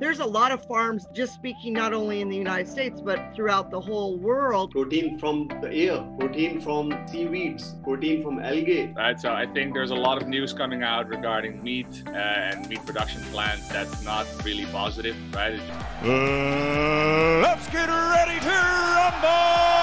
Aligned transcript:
there's 0.00 0.20
a 0.20 0.24
lot 0.24 0.52
of 0.52 0.64
farms 0.64 1.06
just 1.12 1.34
speaking 1.34 1.72
not 1.72 1.92
only 1.92 2.20
in 2.20 2.28
the 2.28 2.36
United 2.36 2.68
States 2.68 3.00
but 3.00 3.34
throughout 3.34 3.70
the 3.70 3.80
whole 3.80 4.16
world. 4.18 4.70
Protein 4.70 5.18
from 5.18 5.48
the 5.60 5.72
air, 5.72 6.04
protein 6.18 6.60
from 6.60 6.92
seaweeds, 7.06 7.74
protein 7.82 8.22
from 8.22 8.38
algae. 8.38 8.92
Right. 8.96 9.20
So 9.20 9.32
I 9.32 9.46
think 9.46 9.74
there's 9.74 9.90
a 9.90 9.96
lot 9.96 10.20
of 10.20 10.28
news 10.28 10.52
coming 10.52 10.82
out 10.82 11.08
regarding 11.08 11.62
meat 11.62 12.02
uh, 12.06 12.10
and 12.10 12.68
meat 12.68 12.84
production 12.86 13.22
plants 13.32 13.68
that's 13.68 14.02
not 14.04 14.26
really 14.44 14.66
positive, 14.66 15.16
right? 15.34 15.60
Uh, 16.02 17.40
let's 17.42 17.68
get 17.68 17.88
ready 17.88 18.40
to 18.40 18.48
rumble! 18.48 19.77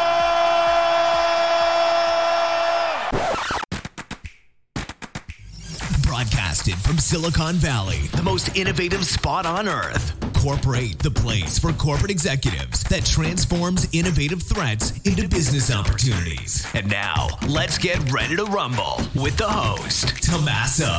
Broadcasted 6.55 6.87
from 6.87 6.97
Silicon 6.97 7.55
Valley, 7.55 8.07
the 8.13 8.23
most 8.23 8.55
innovative 8.55 9.05
spot 9.05 9.45
on 9.45 9.67
earth. 9.67 10.13
Corporate, 10.36 10.97
the 11.00 11.11
place 11.11 11.59
for 11.59 11.73
corporate 11.73 12.11
executives 12.11 12.82
that 12.86 13.05
transforms 13.05 13.89
innovative 13.93 14.41
threats 14.41 14.97
into 15.05 15.27
business 15.27 15.73
opportunities. 15.73 16.65
And 16.73 16.89
now, 16.89 17.27
let's 17.49 17.77
get 17.77 17.99
ready 18.10 18.37
to 18.37 18.46
rumble 18.46 19.01
with 19.15 19.36
the 19.36 19.49
host, 19.49 20.23
Tommaso. 20.23 20.93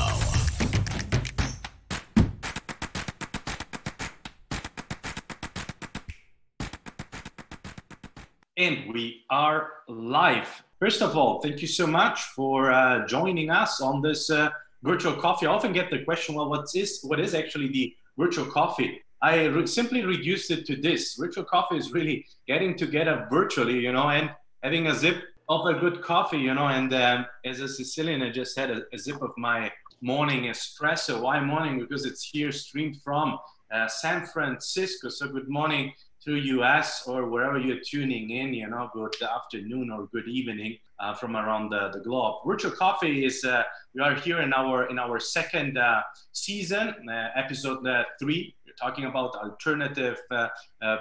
And 8.58 8.92
we 8.92 9.24
are 9.30 9.70
live. 9.88 10.64
First 10.78 11.00
of 11.00 11.16
all, 11.16 11.40
thank 11.40 11.62
you 11.62 11.68
so 11.68 11.86
much 11.86 12.24
for 12.24 12.70
uh, 12.70 13.06
joining 13.06 13.48
us 13.48 13.80
on 13.80 14.02
this 14.02 14.28
uh, 14.28 14.50
virtual 14.86 15.14
coffee. 15.14 15.46
I 15.46 15.50
often 15.50 15.72
get 15.72 15.90
the 15.90 16.04
question, 16.04 16.34
well, 16.36 16.48
what 16.48 16.66
is 16.74 17.00
what 17.02 17.20
is 17.20 17.34
actually 17.34 17.68
the 17.68 17.94
virtual 18.16 18.46
coffee? 18.46 19.02
I 19.20 19.46
re- 19.46 19.66
simply 19.66 20.04
reduced 20.04 20.50
it 20.50 20.64
to 20.66 20.76
this: 20.76 21.14
virtual 21.14 21.44
coffee 21.44 21.76
is 21.76 21.92
really 21.92 22.24
getting 22.46 22.76
together 22.76 23.26
virtually, 23.30 23.78
you 23.80 23.92
know, 23.92 24.08
and 24.10 24.30
having 24.62 24.86
a 24.86 24.94
zip 24.94 25.18
of 25.48 25.66
a 25.66 25.74
good 25.74 26.00
coffee, 26.02 26.38
you 26.38 26.54
know. 26.54 26.68
And 26.68 26.94
um, 26.94 27.26
as 27.44 27.60
a 27.60 27.68
Sicilian, 27.68 28.22
I 28.22 28.30
just 28.30 28.58
had 28.58 28.70
a, 28.70 28.82
a, 28.92 28.98
zip 28.98 29.20
of 29.22 29.32
my 29.36 29.72
morning 30.00 30.44
espresso. 30.44 31.20
Why 31.20 31.40
morning? 31.40 31.80
Because 31.80 32.04
it's 32.04 32.24
here 32.24 32.52
streamed 32.52 32.96
from 33.02 33.38
uh, 33.72 33.88
San 33.88 34.26
Francisco. 34.26 35.08
So 35.08 35.28
good 35.28 35.48
morning 35.48 35.92
to 36.26 36.36
US 36.36 37.06
or 37.06 37.28
wherever 37.30 37.58
you're 37.58 37.80
tuning 37.80 38.30
in, 38.30 38.52
you 38.52 38.68
know, 38.68 38.90
good 38.92 39.14
afternoon 39.22 39.90
or 39.90 40.08
good 40.12 40.26
evening 40.28 40.76
uh, 40.98 41.14
from 41.14 41.36
around 41.36 41.70
the, 41.70 41.90
the 41.92 42.00
globe. 42.00 42.42
Virtual 42.44 42.72
Coffee 42.72 43.24
is, 43.24 43.44
uh, 43.44 43.62
we 43.94 44.00
are 44.00 44.14
here 44.16 44.40
in 44.40 44.52
our, 44.52 44.88
in 44.90 44.98
our 44.98 45.20
second 45.20 45.78
uh, 45.78 46.02
season, 46.32 46.94
uh, 47.08 47.28
episode 47.36 47.86
uh, 47.86 48.02
three. 48.18 48.56
We're 48.66 48.74
talking 48.74 49.04
about 49.04 49.36
alternative 49.36 50.18
uh, 50.32 50.48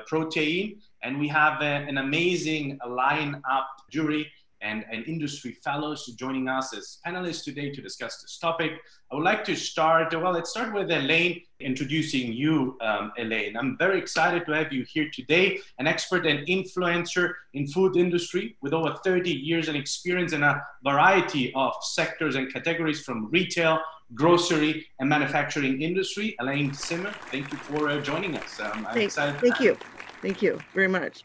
protein. 0.06 0.80
And 1.02 1.20
we 1.20 1.28
have 1.30 1.62
an 1.62 1.98
amazing 1.98 2.78
line-up 2.88 3.68
jury 3.92 4.32
and, 4.62 4.86
and 4.92 5.06
industry 5.06 5.54
fellows 5.64 6.06
joining 6.20 6.48
us 6.48 6.76
as 6.76 7.00
panelists 7.06 7.44
today 7.44 7.72
to 7.72 7.82
discuss 7.82 8.22
this 8.22 8.38
topic. 8.38 8.74
I 9.12 9.16
would 9.16 9.24
like 9.24 9.44
to 9.46 9.56
start, 9.56 10.14
well, 10.14 10.34
let's 10.34 10.52
start 10.52 10.74
with 10.74 10.92
Elaine, 10.92 11.42
introducing 11.60 12.34
you, 12.34 12.78
um, 12.82 13.12
Elaine. 13.18 13.56
I'm 13.58 13.78
very 13.78 13.98
excited 14.00 14.46
to 14.46 14.52
have 14.54 14.74
you 14.74 14.84
here 14.84 15.10
today, 15.14 15.60
an 15.80 15.88
expert 15.88 16.26
and 16.26 16.46
influencer 16.48 17.34
in 17.54 17.68
food 17.68 17.96
industry 17.96 18.58
with 18.62 18.74
over 18.74 18.96
30 19.04 19.32
years 19.32 19.68
and 19.68 19.78
experience 19.78 20.34
in 20.34 20.44
a 20.44 20.62
variety 20.84 21.54
of 21.56 21.74
sectors 21.82 22.36
and 22.36 22.52
categories 22.52 23.02
from 23.02 23.30
retail, 23.32 23.80
grocery, 24.14 24.86
and 25.00 25.10
manufacturing 25.10 25.82
industry. 25.82 26.36
Elaine 26.40 26.74
Simon, 26.74 27.14
thank 27.32 27.52
you 27.52 27.58
for 27.58 27.90
uh, 27.90 28.02
joining 28.02 28.36
us. 28.38 28.60
Um, 28.60 28.72
I'm 28.74 28.84
thank, 28.86 29.06
excited. 29.06 29.40
Thank 29.40 29.60
you. 29.60 29.78
Thank 30.22 30.42
you 30.42 30.60
very 30.74 30.88
much. 30.88 31.24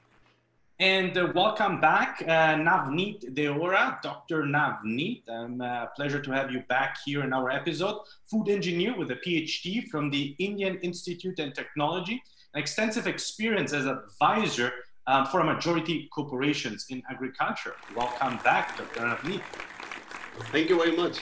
And 0.80 1.18
uh, 1.18 1.30
welcome 1.34 1.78
back, 1.78 2.22
uh, 2.26 2.54
Navneet 2.54 3.34
Deora, 3.34 4.00
Dr. 4.00 4.44
Navneet. 4.44 5.28
Um, 5.28 5.60
uh, 5.60 5.84
pleasure 5.94 6.22
to 6.22 6.30
have 6.30 6.50
you 6.50 6.60
back 6.70 6.96
here 7.04 7.22
in 7.22 7.34
our 7.34 7.50
episode. 7.50 7.98
Food 8.30 8.48
engineer 8.48 8.96
with 8.96 9.10
a 9.10 9.16
PhD 9.16 9.86
from 9.88 10.08
the 10.08 10.34
Indian 10.38 10.78
Institute 10.78 11.38
and 11.38 11.54
Technology, 11.54 12.22
an 12.54 12.62
extensive 12.62 13.06
experience 13.06 13.74
as 13.74 13.84
advisor 13.84 14.72
um, 15.06 15.26
for 15.26 15.40
a 15.40 15.44
majority 15.44 16.08
corporations 16.14 16.86
in 16.88 17.02
agriculture. 17.10 17.74
Welcome 17.94 18.38
back, 18.42 18.78
Dr. 18.78 19.00
Navneet. 19.00 19.42
Thank 20.50 20.70
you 20.70 20.78
very 20.82 20.96
much. 20.96 21.18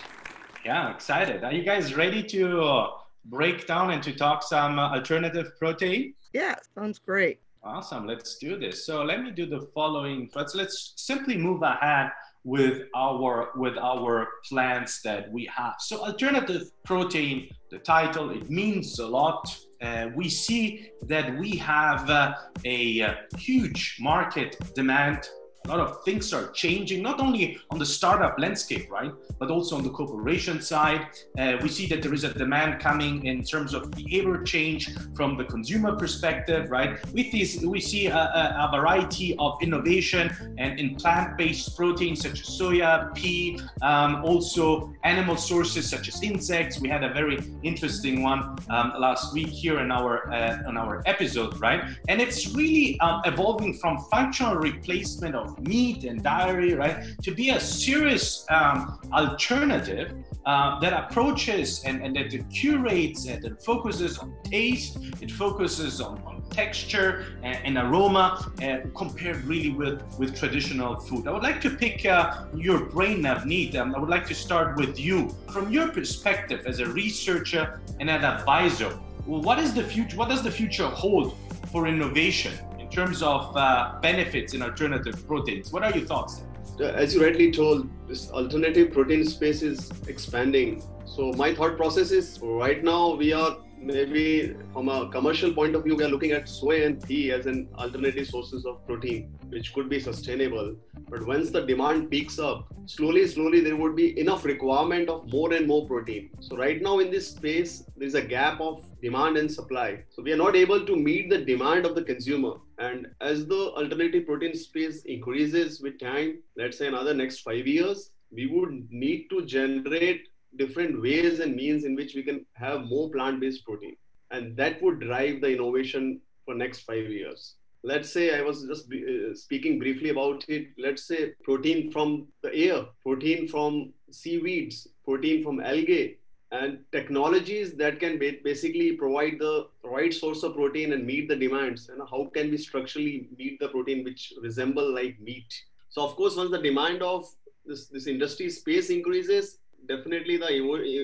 Yeah, 0.65 0.95
excited. 0.95 1.43
Are 1.43 1.53
you 1.53 1.65
guys 1.65 1.97
ready 1.97 2.23
to 2.23 2.63
uh, 2.63 2.91
break 3.25 3.67
down 3.67 3.91
and 3.91 4.05
to 4.05 4.15
talk 4.15 4.45
some 4.45 4.79
uh, 4.79 4.95
alternative 4.95 5.59
protein? 5.59 6.15
Yeah, 6.33 6.55
sounds 6.77 7.01
great. 7.01 7.41
Awesome. 7.69 8.07
Let's 8.07 8.39
do 8.39 8.59
this. 8.59 8.87
So 8.87 9.05
let 9.05 9.23
me 9.23 9.31
do 9.31 9.45
the 9.45 9.69
following. 9.75 10.31
Let's 10.35 10.55
let's 10.55 10.95
simply 10.97 11.37
move 11.37 11.61
ahead 11.61 12.11
with 12.43 12.85
our 12.97 13.51
with 13.57 13.77
our 13.77 14.29
plans 14.49 15.03
that 15.03 15.31
we 15.31 15.45
have. 15.55 15.75
So 15.79 16.03
alternative 16.03 16.63
protein, 16.87 17.51
the 17.71 17.79
title, 17.79 18.31
it 18.31 18.49
means 18.49 18.99
a 19.01 19.07
lot. 19.07 19.45
Uh, 19.83 20.09
we 20.17 20.31
see 20.31 20.91
that 21.03 21.39
we 21.39 21.51
have 21.57 22.09
uh, 22.09 22.35
a, 22.65 23.01
a 23.01 23.19
huge 23.37 23.99
market 24.01 24.57
demand 24.75 25.29
a 25.69 25.77
lot 25.77 25.81
of 25.81 26.03
things 26.03 26.33
are 26.33 26.51
changing, 26.53 27.03
not 27.03 27.21
only 27.21 27.59
on 27.71 27.79
the 27.79 27.85
startup 27.85 28.39
landscape, 28.39 28.91
right, 28.91 29.13
but 29.39 29.51
also 29.51 29.77
on 29.77 29.83
the 29.83 29.91
corporation 29.91 30.63
side. 30.63 31.07
Uh, 31.39 31.57
we 31.63 31.69
see 31.69 31.87
that 31.87 32.03
there 32.03 32.15
is 32.15 32.25
a 32.25 32.33
demand 32.33 32.81
coming 32.81 33.27
in 33.27 33.43
terms 33.43 33.75
of 33.75 33.91
behavior 33.91 34.43
change 34.45 34.91
from 35.15 35.37
the 35.37 35.45
consumer 35.45 35.95
perspective, 35.95 36.71
right? 36.71 36.91
With 37.13 37.31
this, 37.33 37.63
we 37.63 37.81
see 37.81 38.07
a, 38.07 38.17
a, 38.17 38.69
a 38.69 38.77
variety 38.77 39.37
of 39.39 39.63
innovation 39.63 40.31
and 40.57 40.81
in 40.81 40.95
plant-based 40.95 41.77
proteins 41.77 42.23
such 42.23 42.41
as 42.41 42.47
soya, 42.47 43.15
pea, 43.15 43.61
um, 43.83 44.25
also 44.25 44.95
animal 45.05 45.37
sources 45.37 45.89
such 45.89 46.09
as 46.09 46.23
insects. 46.23 46.81
We 46.81 46.89
had 46.89 47.05
a 47.05 47.13
very 47.13 47.39
interesting 47.63 48.23
one 48.23 48.57
um, 48.71 48.95
last 48.99 49.35
week 49.35 49.49
here 49.49 49.81
in 49.81 49.91
our 49.91 50.33
uh, 50.33 50.63
on 50.67 50.77
our 50.79 51.03
episode, 51.05 51.61
right? 51.61 51.83
And 52.09 52.21
it's 52.21 52.55
really 52.55 52.99
um, 53.01 53.21
evolving 53.27 53.75
from 53.75 53.99
functional 54.11 54.57
replacement 54.57 55.35
of 55.35 55.58
meat 55.61 56.05
and 56.05 56.23
dairy, 56.23 56.75
right, 56.75 57.05
to 57.23 57.31
be 57.35 57.51
a 57.51 57.61
serious 57.61 58.47
um, 58.51 58.99
alternative 59.13 60.13
uh, 60.47 60.81
that 60.81 60.93
approaches 60.93 61.83
and, 61.85 62.03
and 62.03 62.17
that 62.17 62.33
it 62.33 62.49
curates 62.51 63.27
and 63.27 63.45
it 63.45 63.63
focuses 63.63 64.19
on 64.19 64.35
taste, 64.45 64.99
it 65.21 65.31
focuses 65.31 66.01
on, 66.01 66.23
on 66.25 66.43
texture 66.51 67.27
and, 67.43 67.59
and 67.65 67.79
aroma 67.79 68.51
uh, 68.63 68.79
compared 68.97 69.45
really 69.45 69.71
with, 69.71 70.03
with 70.19 70.35
traditional 70.39 70.97
food. 70.97 71.29
I 71.29 71.33
would 71.33 71.43
like 71.43 71.61
to 71.63 71.71
pick 71.71 72.07
uh, 72.07 72.45
your 72.55 72.87
brain, 72.87 73.23
Navneet. 73.23 73.77
Um, 73.77 73.95
I 73.95 73.99
would 73.99 74.09
like 74.09 74.27
to 74.29 74.35
start 74.35 74.77
with 74.77 74.99
you. 74.99 75.29
From 75.51 75.71
your 75.71 75.89
perspective 75.89 76.67
as 76.67 76.81
a 76.81 76.87
researcher 76.87 77.81
and 78.01 78.09
an 78.09 78.25
advisor, 78.25 78.91
what 79.27 79.59
is 79.59 79.75
the 79.75 79.85
future? 79.85 80.17
What 80.17 80.31
does 80.31 80.43
the 80.43 80.51
future 80.51 80.87
hold 80.87 81.37
for 81.71 81.87
innovation 81.87 82.55
terms 82.91 83.23
of 83.23 83.57
uh, 83.57 83.95
benefits 84.01 84.55
in 84.55 84.63
alternative 84.63 85.27
proteins. 85.27 85.73
What 85.73 85.85
are 85.85 85.93
your 85.97 86.07
thoughts? 86.07 86.43
As 86.81 87.15
you 87.15 87.25
rightly 87.25 87.51
told, 87.51 87.89
this 88.09 88.31
alternative 88.31 88.93
protein 88.93 89.25
space 89.25 89.63
is 89.63 89.91
expanding. 90.07 90.83
So 91.05 91.33
my 91.33 91.55
thought 91.55 91.77
process 91.77 92.11
is 92.11 92.39
right 92.41 92.83
now 92.85 93.15
we 93.15 93.33
are 93.33 93.59
maybe 93.81 94.55
from 94.73 94.89
a 94.89 95.09
commercial 95.11 95.53
point 95.53 95.75
of 95.75 95.85
view, 95.85 95.97
we 95.97 96.05
are 96.05 96.09
looking 96.09 96.33
at 96.33 96.49
soy 96.49 96.85
and 96.85 97.03
pea 97.03 97.33
as 97.33 97.47
an 97.47 97.69
alternative 97.77 98.27
sources 98.27 98.67
of 98.67 98.85
protein, 98.87 99.33
which 99.49 99.73
could 99.73 99.89
be 99.89 100.01
sustainable. 100.01 100.77
But 101.09 101.27
once 101.27 101.51
the 101.51 101.65
demand 101.65 102.11
peaks 102.11 102.39
up, 102.39 102.73
slowly, 102.87 103.27
slowly, 103.27 103.61
there 103.61 103.77
would 103.77 103.97
be 103.97 104.19
enough 104.19 104.45
requirement 104.45 105.09
of 105.09 105.33
more 105.33 105.53
and 105.53 105.67
more 105.67 105.87
protein. 105.87 106.31
So 106.41 106.57
right 106.57 106.83
now 106.83 106.99
in 106.99 107.11
this 107.11 107.29
space, 107.29 107.85
there 107.97 108.07
is 108.07 108.15
a 108.15 108.23
gap 108.23 108.61
of 108.61 108.85
demand 109.01 109.37
and 109.37 109.51
supply. 109.51 110.05
So 110.11 110.23
we 110.23 110.33
are 110.33 110.37
not 110.37 110.57
able 110.57 110.85
to 110.85 110.97
meet 110.97 111.31
the 111.31 111.39
demand 111.39 111.87
of 111.87 111.95
the 111.95 112.03
consumer. 112.03 112.55
And 112.79 113.07
as 113.21 113.47
the 113.47 113.71
alternative 113.71 114.27
protein 114.27 114.55
space 114.55 115.03
increases 115.05 115.81
with 115.81 115.99
time, 115.99 116.43
let's 116.57 116.79
say 116.79 116.89
another 116.89 117.15
next 117.15 117.41
five 117.41 117.67
years, 117.67 118.11
we 118.31 118.47
would 118.47 118.89
need 118.91 119.29
to 119.31 119.45
generate 119.47 120.29
different 120.59 121.01
ways 121.01 121.41
and 121.41 121.57
means 121.57 121.85
in 121.85 121.95
which 121.95 122.15
we 122.15 122.23
can 122.23 122.45
have 122.55 122.87
more 122.87 123.11
plant-based 123.11 123.65
protein. 123.65 123.97
And 124.31 124.57
that 124.57 124.83
would 124.83 125.01
drive 125.01 125.41
the 125.41 125.53
innovation 125.53 126.21
for 126.45 126.55
next 126.55 126.81
five 126.81 127.09
years. 127.09 127.55
Let's 127.85 128.11
say 128.11 128.37
i 128.37 128.43
was 128.43 128.65
just 128.65 128.93
uh, 128.93 129.35
speaking 129.35 129.79
briefly 129.79 130.11
about 130.11 130.45
it. 130.49 130.69
Let's 130.77 131.05
say 131.07 131.35
protein 131.45 131.93
from 131.93 132.27
the 132.43 132.53
air 132.55 132.87
protein 133.03 133.47
from 133.47 133.93
seaweeds 134.11 134.89
protein 135.05 135.45
from 135.45 135.61
algae 135.61 136.19
and 136.51 136.79
technologies 136.93 137.75
that 137.75 138.01
can 138.01 138.19
basically 138.19 138.93
provide 138.93 139.39
the 139.39 139.69
right 139.85 140.13
source 140.13 140.43
of 140.43 140.55
protein 140.55 140.93
and 140.93 141.07
meet 141.07 141.29
the 141.29 141.37
demands. 141.37 141.89
And 141.91 142.01
how 142.11 142.31
can 142.35 142.51
we 142.51 142.57
structurally 142.57 143.29
meet 143.39 143.61
the 143.61 143.69
protein 143.69 144.03
which 144.03 144.33
resemble 144.43 144.93
like 144.95 145.21
meat? 145.21 145.53
So 145.91 146.03
of 146.03 146.17
course 146.17 146.37
once 146.37 146.51
the 146.51 146.63
demand 146.63 147.03
of 147.03 147.27
this, 147.65 147.87
this 147.87 148.07
industry 148.07 148.51
space 148.51 148.91
increases 148.91 149.59
definitely 149.87 150.37
the 150.37 150.49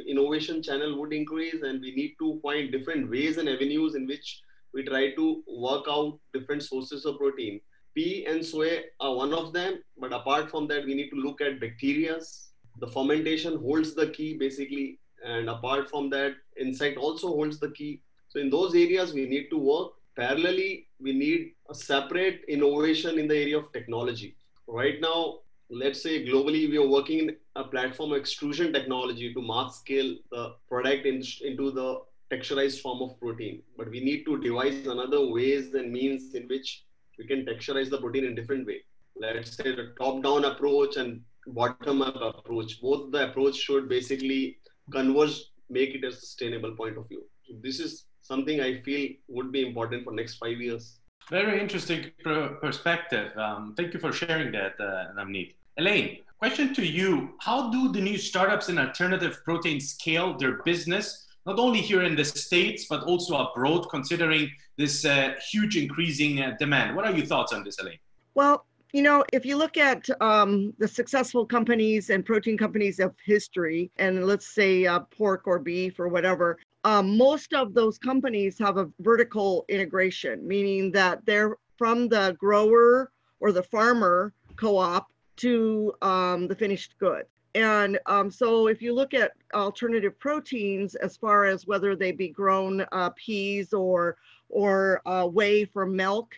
innovation 0.06 0.62
channel 0.62 0.98
would 0.98 1.12
increase 1.12 1.62
and 1.62 1.80
we 1.80 1.94
need 1.94 2.14
to 2.18 2.40
find 2.42 2.72
different 2.72 3.10
ways 3.10 3.38
and 3.38 3.48
avenues 3.48 3.94
in 3.94 4.06
which 4.06 4.40
we 4.72 4.82
try 4.82 5.14
to 5.14 5.42
work 5.46 5.84
out 5.88 6.18
different 6.32 6.62
sources 6.62 7.04
of 7.04 7.18
protein. 7.18 7.60
Pea 7.94 8.26
and 8.26 8.44
soy 8.44 8.82
are 8.98 9.14
one 9.14 9.32
of 9.32 9.52
them, 9.52 9.78
but 9.98 10.12
apart 10.12 10.50
from 10.50 10.66
that, 10.66 10.84
we 10.84 10.94
need 10.94 11.10
to 11.10 11.16
look 11.16 11.40
at 11.40 11.60
bacterias. 11.60 12.48
The 12.80 12.88
fermentation 12.88 13.56
holds 13.56 13.94
the 13.94 14.08
key 14.08 14.36
basically, 14.36 14.98
and 15.24 15.48
apart 15.48 15.88
from 15.88 16.10
that, 16.10 16.32
insect 16.60 16.98
also 16.98 17.28
holds 17.28 17.60
the 17.60 17.70
key. 17.70 18.02
So 18.28 18.40
in 18.40 18.50
those 18.50 18.74
areas, 18.74 19.14
we 19.14 19.26
need 19.26 19.48
to 19.50 19.58
work. 19.58 19.92
Parallelly, 20.18 20.86
we 21.00 21.12
need 21.12 21.52
a 21.70 21.74
separate 21.74 22.40
innovation 22.48 23.18
in 23.18 23.28
the 23.28 23.36
area 23.36 23.58
of 23.58 23.72
technology. 23.72 24.36
Right 24.66 25.00
now, 25.00 25.40
let's 25.70 26.02
say 26.02 26.26
globally, 26.26 26.68
we 26.68 26.76
are 26.78 26.88
working 26.88 27.18
in 27.20 27.36
a 27.56 27.64
platform 27.64 28.12
extrusion 28.12 28.72
technology 28.72 29.32
to 29.32 29.42
mass 29.42 29.78
scale 29.80 30.16
the 30.30 30.54
product 30.68 31.06
in, 31.06 31.22
into 31.42 31.70
the 31.70 32.00
texturized 32.32 32.80
form 32.80 33.02
of 33.02 33.18
protein. 33.18 33.62
But 33.76 33.90
we 33.90 34.00
need 34.00 34.24
to 34.24 34.40
devise 34.40 34.86
another 34.86 35.26
ways 35.26 35.74
and 35.74 35.92
means 35.92 36.34
in 36.34 36.48
which 36.48 36.84
we 37.18 37.26
can 37.26 37.44
texturize 37.44 37.90
the 37.90 37.98
protein 37.98 38.24
in 38.24 38.34
different 38.34 38.66
way. 38.66 38.80
Let's 39.16 39.56
say 39.56 39.74
the 39.74 39.94
top-down 39.98 40.44
approach 40.44 40.96
and 40.96 41.20
bottom-up 41.46 42.38
approach. 42.38 42.80
Both 42.80 43.12
the 43.12 43.30
approach 43.30 43.56
should 43.56 43.88
basically 43.88 44.58
converge, 44.90 45.40
make 45.70 45.94
it 45.94 46.04
a 46.04 46.12
sustainable 46.12 46.72
point 46.72 46.98
of 46.98 47.08
view. 47.08 47.22
So 47.46 47.54
this 47.62 47.78
is 47.78 48.06
something 48.22 48.60
I 48.60 48.80
feel 48.80 49.10
would 49.28 49.52
be 49.52 49.66
important 49.66 50.04
for 50.04 50.12
next 50.12 50.36
five 50.36 50.58
years. 50.60 50.98
Very 51.30 51.60
interesting 51.60 52.10
perspective. 52.60 53.36
Um, 53.36 53.74
thank 53.76 53.94
you 53.94 54.00
for 54.00 54.12
sharing 54.12 54.52
that, 54.52 54.74
uh, 54.78 55.12
Navneet. 55.16 55.54
Elaine, 55.78 56.18
question 56.38 56.74
to 56.74 56.84
you. 56.84 57.34
How 57.40 57.70
do 57.70 57.90
the 57.92 58.00
new 58.00 58.18
startups 58.18 58.68
in 58.68 58.78
alternative 58.78 59.40
protein 59.44 59.80
scale 59.80 60.36
their 60.36 60.62
business, 60.62 61.26
not 61.46 61.58
only 61.58 61.80
here 61.80 62.02
in 62.02 62.14
the 62.14 62.24
States, 62.24 62.86
but 62.88 63.04
also 63.04 63.36
abroad, 63.36 63.88
considering 63.90 64.50
this 64.76 65.04
uh, 65.04 65.34
huge 65.50 65.76
increasing 65.76 66.42
uh, 66.42 66.56
demand? 66.58 66.94
What 66.94 67.06
are 67.06 67.12
your 67.12 67.26
thoughts 67.26 67.52
on 67.52 67.64
this, 67.64 67.78
Elaine? 67.78 67.98
Well, 68.34 68.66
you 68.92 69.02
know, 69.02 69.24
if 69.32 69.44
you 69.44 69.56
look 69.56 69.76
at 69.76 70.08
um, 70.20 70.72
the 70.78 70.86
successful 70.86 71.44
companies 71.44 72.10
and 72.10 72.24
protein 72.24 72.56
companies 72.56 73.00
of 73.00 73.14
history, 73.24 73.90
and 73.96 74.26
let's 74.26 74.54
say 74.54 74.86
uh, 74.86 75.00
pork 75.00 75.46
or 75.46 75.58
beef 75.58 75.98
or 75.98 76.08
whatever, 76.08 76.58
um, 76.84 77.16
most 77.16 77.54
of 77.54 77.74
those 77.74 77.98
companies 77.98 78.58
have 78.58 78.76
a 78.76 78.90
vertical 79.00 79.64
integration, 79.68 80.46
meaning 80.46 80.92
that 80.92 81.24
they're 81.24 81.56
from 81.76 82.08
the 82.08 82.36
grower 82.38 83.10
or 83.40 83.52
the 83.52 83.62
farmer 83.62 84.32
co 84.56 84.76
op 84.76 85.10
to 85.36 85.92
um, 86.02 86.46
the 86.46 86.54
finished 86.54 86.94
good. 86.98 87.24
And 87.54 87.98
um, 88.06 88.30
so, 88.30 88.66
if 88.66 88.82
you 88.82 88.92
look 88.92 89.14
at 89.14 89.32
alternative 89.54 90.18
proteins, 90.18 90.94
as 90.96 91.16
far 91.16 91.44
as 91.44 91.66
whether 91.66 91.94
they 91.94 92.12
be 92.12 92.28
grown 92.28 92.84
uh, 92.92 93.10
peas 93.16 93.72
or 93.72 94.16
or 94.48 95.00
uh, 95.06 95.26
whey 95.26 95.64
from 95.64 95.96
milk, 95.96 96.34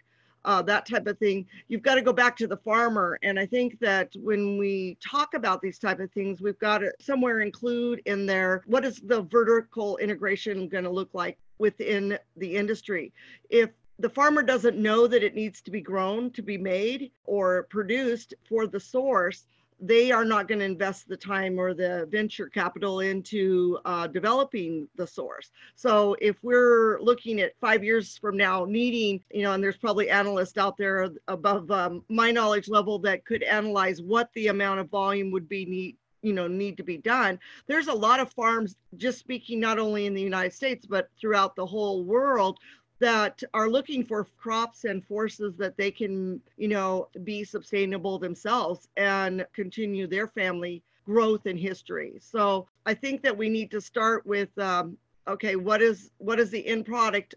uh, 0.47 0.63
that 0.63 0.89
type 0.89 1.07
of 1.07 1.19
thing 1.19 1.45
you've 1.69 1.83
got 1.83 1.97
to 1.97 2.03
go 2.03 2.13
back 2.13 2.37
to 2.37 2.47
the 2.47 2.57
farmer. 2.57 3.19
And 3.23 3.39
i 3.39 3.45
think 3.45 3.79
that 3.81 4.13
when 4.17 4.57
we 4.57 4.97
talk 5.07 5.35
about 5.35 5.61
these 5.61 5.79
type 5.79 6.01
of 6.01 6.11
things 6.13 6.41
we've 6.41 6.59
got 6.59 6.79
to 6.79 6.93
somewhere 7.01 7.41
include 7.41 8.01
in 8.07 8.25
there 8.27 8.63
what 8.67 8.85
is 8.85 9.01
the 9.05 9.23
vertical 9.23 9.97
integration 9.99 10.69
going 10.69 10.85
to 10.85 10.91
look 10.91 11.11
like 11.13 11.39
within 11.59 12.19
the 12.37 12.57
industry? 12.57 13.13
If 13.51 13.71
the 13.99 14.11
farmer 14.11 14.43
doesn't 14.43 14.77
know 14.77 15.07
that 15.07 15.23
it 15.23 15.35
needs 15.35 15.63
to 15.63 15.71
be 15.71 15.81
grown 15.81 16.31
to 16.33 16.43
be 16.43 16.59
made 16.59 17.11
or 17.25 17.65
produced 17.65 18.35
for 18.49 18.67
the 18.67 18.81
source 18.81 19.47
they 19.81 20.11
are 20.11 20.25
not 20.25 20.49
going 20.49 20.59
to 20.59 20.65
invest 20.65 21.09
the 21.09 21.17
time 21.17 21.59
or 21.59 21.75
the 21.75 22.09
venture 22.11 22.49
capital 22.49 23.01
into 23.01 23.79
uh, 23.85 24.07
developing 24.07 24.89
the 24.97 25.07
source. 25.07 25.51
So 25.75 26.17
if 26.21 26.37
we're 26.43 27.01
looking 27.01 27.41
at 27.41 27.59
five 27.61 27.85
years 27.85 28.17
from 28.17 28.37
now 28.37 28.65
needing, 28.65 29.23
you 29.31 29.43
know, 29.43 29.53
and 29.53 29.63
there's 29.63 29.77
probably 29.77 30.09
analysts 30.09 30.57
out 30.57 30.77
there 30.77 31.09
above 31.29 31.71
um, 31.71 32.03
my 32.09 32.31
knowledge 32.31 32.69
level 32.69 32.99
that 33.01 33.25
could 33.25 33.43
analyze 33.43 34.01
what 34.01 34.31
the 34.35 34.49
amount 34.49 34.81
of 34.81 34.89
volume 34.89 35.31
would 35.31 35.49
be 35.49 35.67
need 35.67 35.97
you 36.23 36.33
know 36.33 36.49
need 36.49 36.79
to 36.79 36.83
be 36.83 36.97
done 36.97 37.39
there's 37.69 37.89
a 37.89 37.95
lot 37.95 38.21
of 38.21 38.33
farms 38.33 38.75
just 38.97 39.19
speaking 39.19 39.61
not 39.61 39.79
only 39.79 40.07
in 40.07 40.15
the 40.15 40.21
united 40.21 40.53
states 40.53 40.87
but 40.87 41.11
throughout 41.21 41.55
the 41.55 41.65
whole 41.65 42.05
world 42.05 42.59
that 42.99 43.43
are 43.53 43.69
looking 43.69 44.05
for 44.05 44.27
crops 44.39 44.85
and 44.85 45.05
forces 45.05 45.55
that 45.57 45.77
they 45.77 45.91
can, 45.91 46.41
you 46.57 46.69
know, 46.69 47.09
be 47.25 47.45
sustainable 47.45 48.19
themselves 48.19 48.89
and 48.97 49.47
continue 49.55 50.07
their 50.07 50.27
family 50.27 50.83
growth 51.05 51.47
and 51.47 51.59
history. 51.59 52.15
So 52.21 52.67
I 52.87 52.95
think 52.95 53.23
that 53.23 53.37
we 53.37 53.49
need 53.49 53.71
to 53.71 53.81
start 53.81 54.27
with, 54.27 54.57
um, 54.59 54.97
okay, 55.29 55.57
what 55.57 55.83
is 55.83 56.11
what 56.19 56.41
is 56.41 56.51
the 56.51 56.67
end 56.67 56.87
product? 56.87 57.35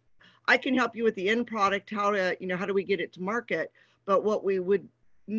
I 0.48 0.58
can 0.58 0.76
help 0.76 0.96
you 0.96 1.04
with 1.04 1.16
the 1.16 1.30
end 1.30 1.46
product, 1.46 1.90
how 1.92 2.12
to, 2.12 2.36
you 2.40 2.48
know, 2.48 2.58
how 2.58 2.66
do 2.66 2.74
we 2.74 2.84
get 2.84 3.00
it 3.00 3.14
to 3.14 3.22
market? 3.22 3.72
But 4.06 4.24
what 4.24 4.44
we 4.44 4.60
would 4.60 4.88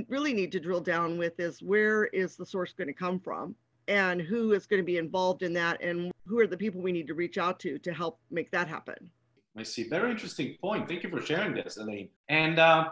really 0.09 0.33
need 0.33 0.53
to 0.53 0.61
drill 0.61 0.81
down 0.81 1.19
with 1.19 1.41
is 1.41 1.63
where 1.63 2.05
is 2.07 2.37
the 2.37 2.47
source 2.47 2.73
going 2.73 2.89
to 2.89 2.95
come 2.95 3.19
from? 3.19 3.57
And 3.89 4.21
who 4.21 4.53
is 4.53 4.67
going 4.67 4.81
to 4.81 4.87
be 4.87 4.99
involved 4.99 5.43
in 5.43 5.53
that? 5.55 5.83
And 5.83 6.13
who 6.27 6.39
are 6.39 6.47
the 6.47 6.57
people 6.57 6.81
we 6.81 6.93
need 6.93 7.09
to 7.09 7.15
reach 7.15 7.39
out 7.39 7.59
to 7.61 7.79
to 7.79 7.93
help 7.93 8.21
make 8.31 8.51
that 8.53 8.69
happen? 8.69 9.11
I 9.61 9.63
see. 9.63 9.83
Very 9.83 10.11
interesting 10.11 10.57
point. 10.61 10.89
Thank 10.89 11.03
you 11.03 11.11
for 11.11 11.21
sharing 11.21 11.53
this, 11.55 11.77
Elaine. 11.77 12.09
And 12.31 12.59
uh, 12.59 12.89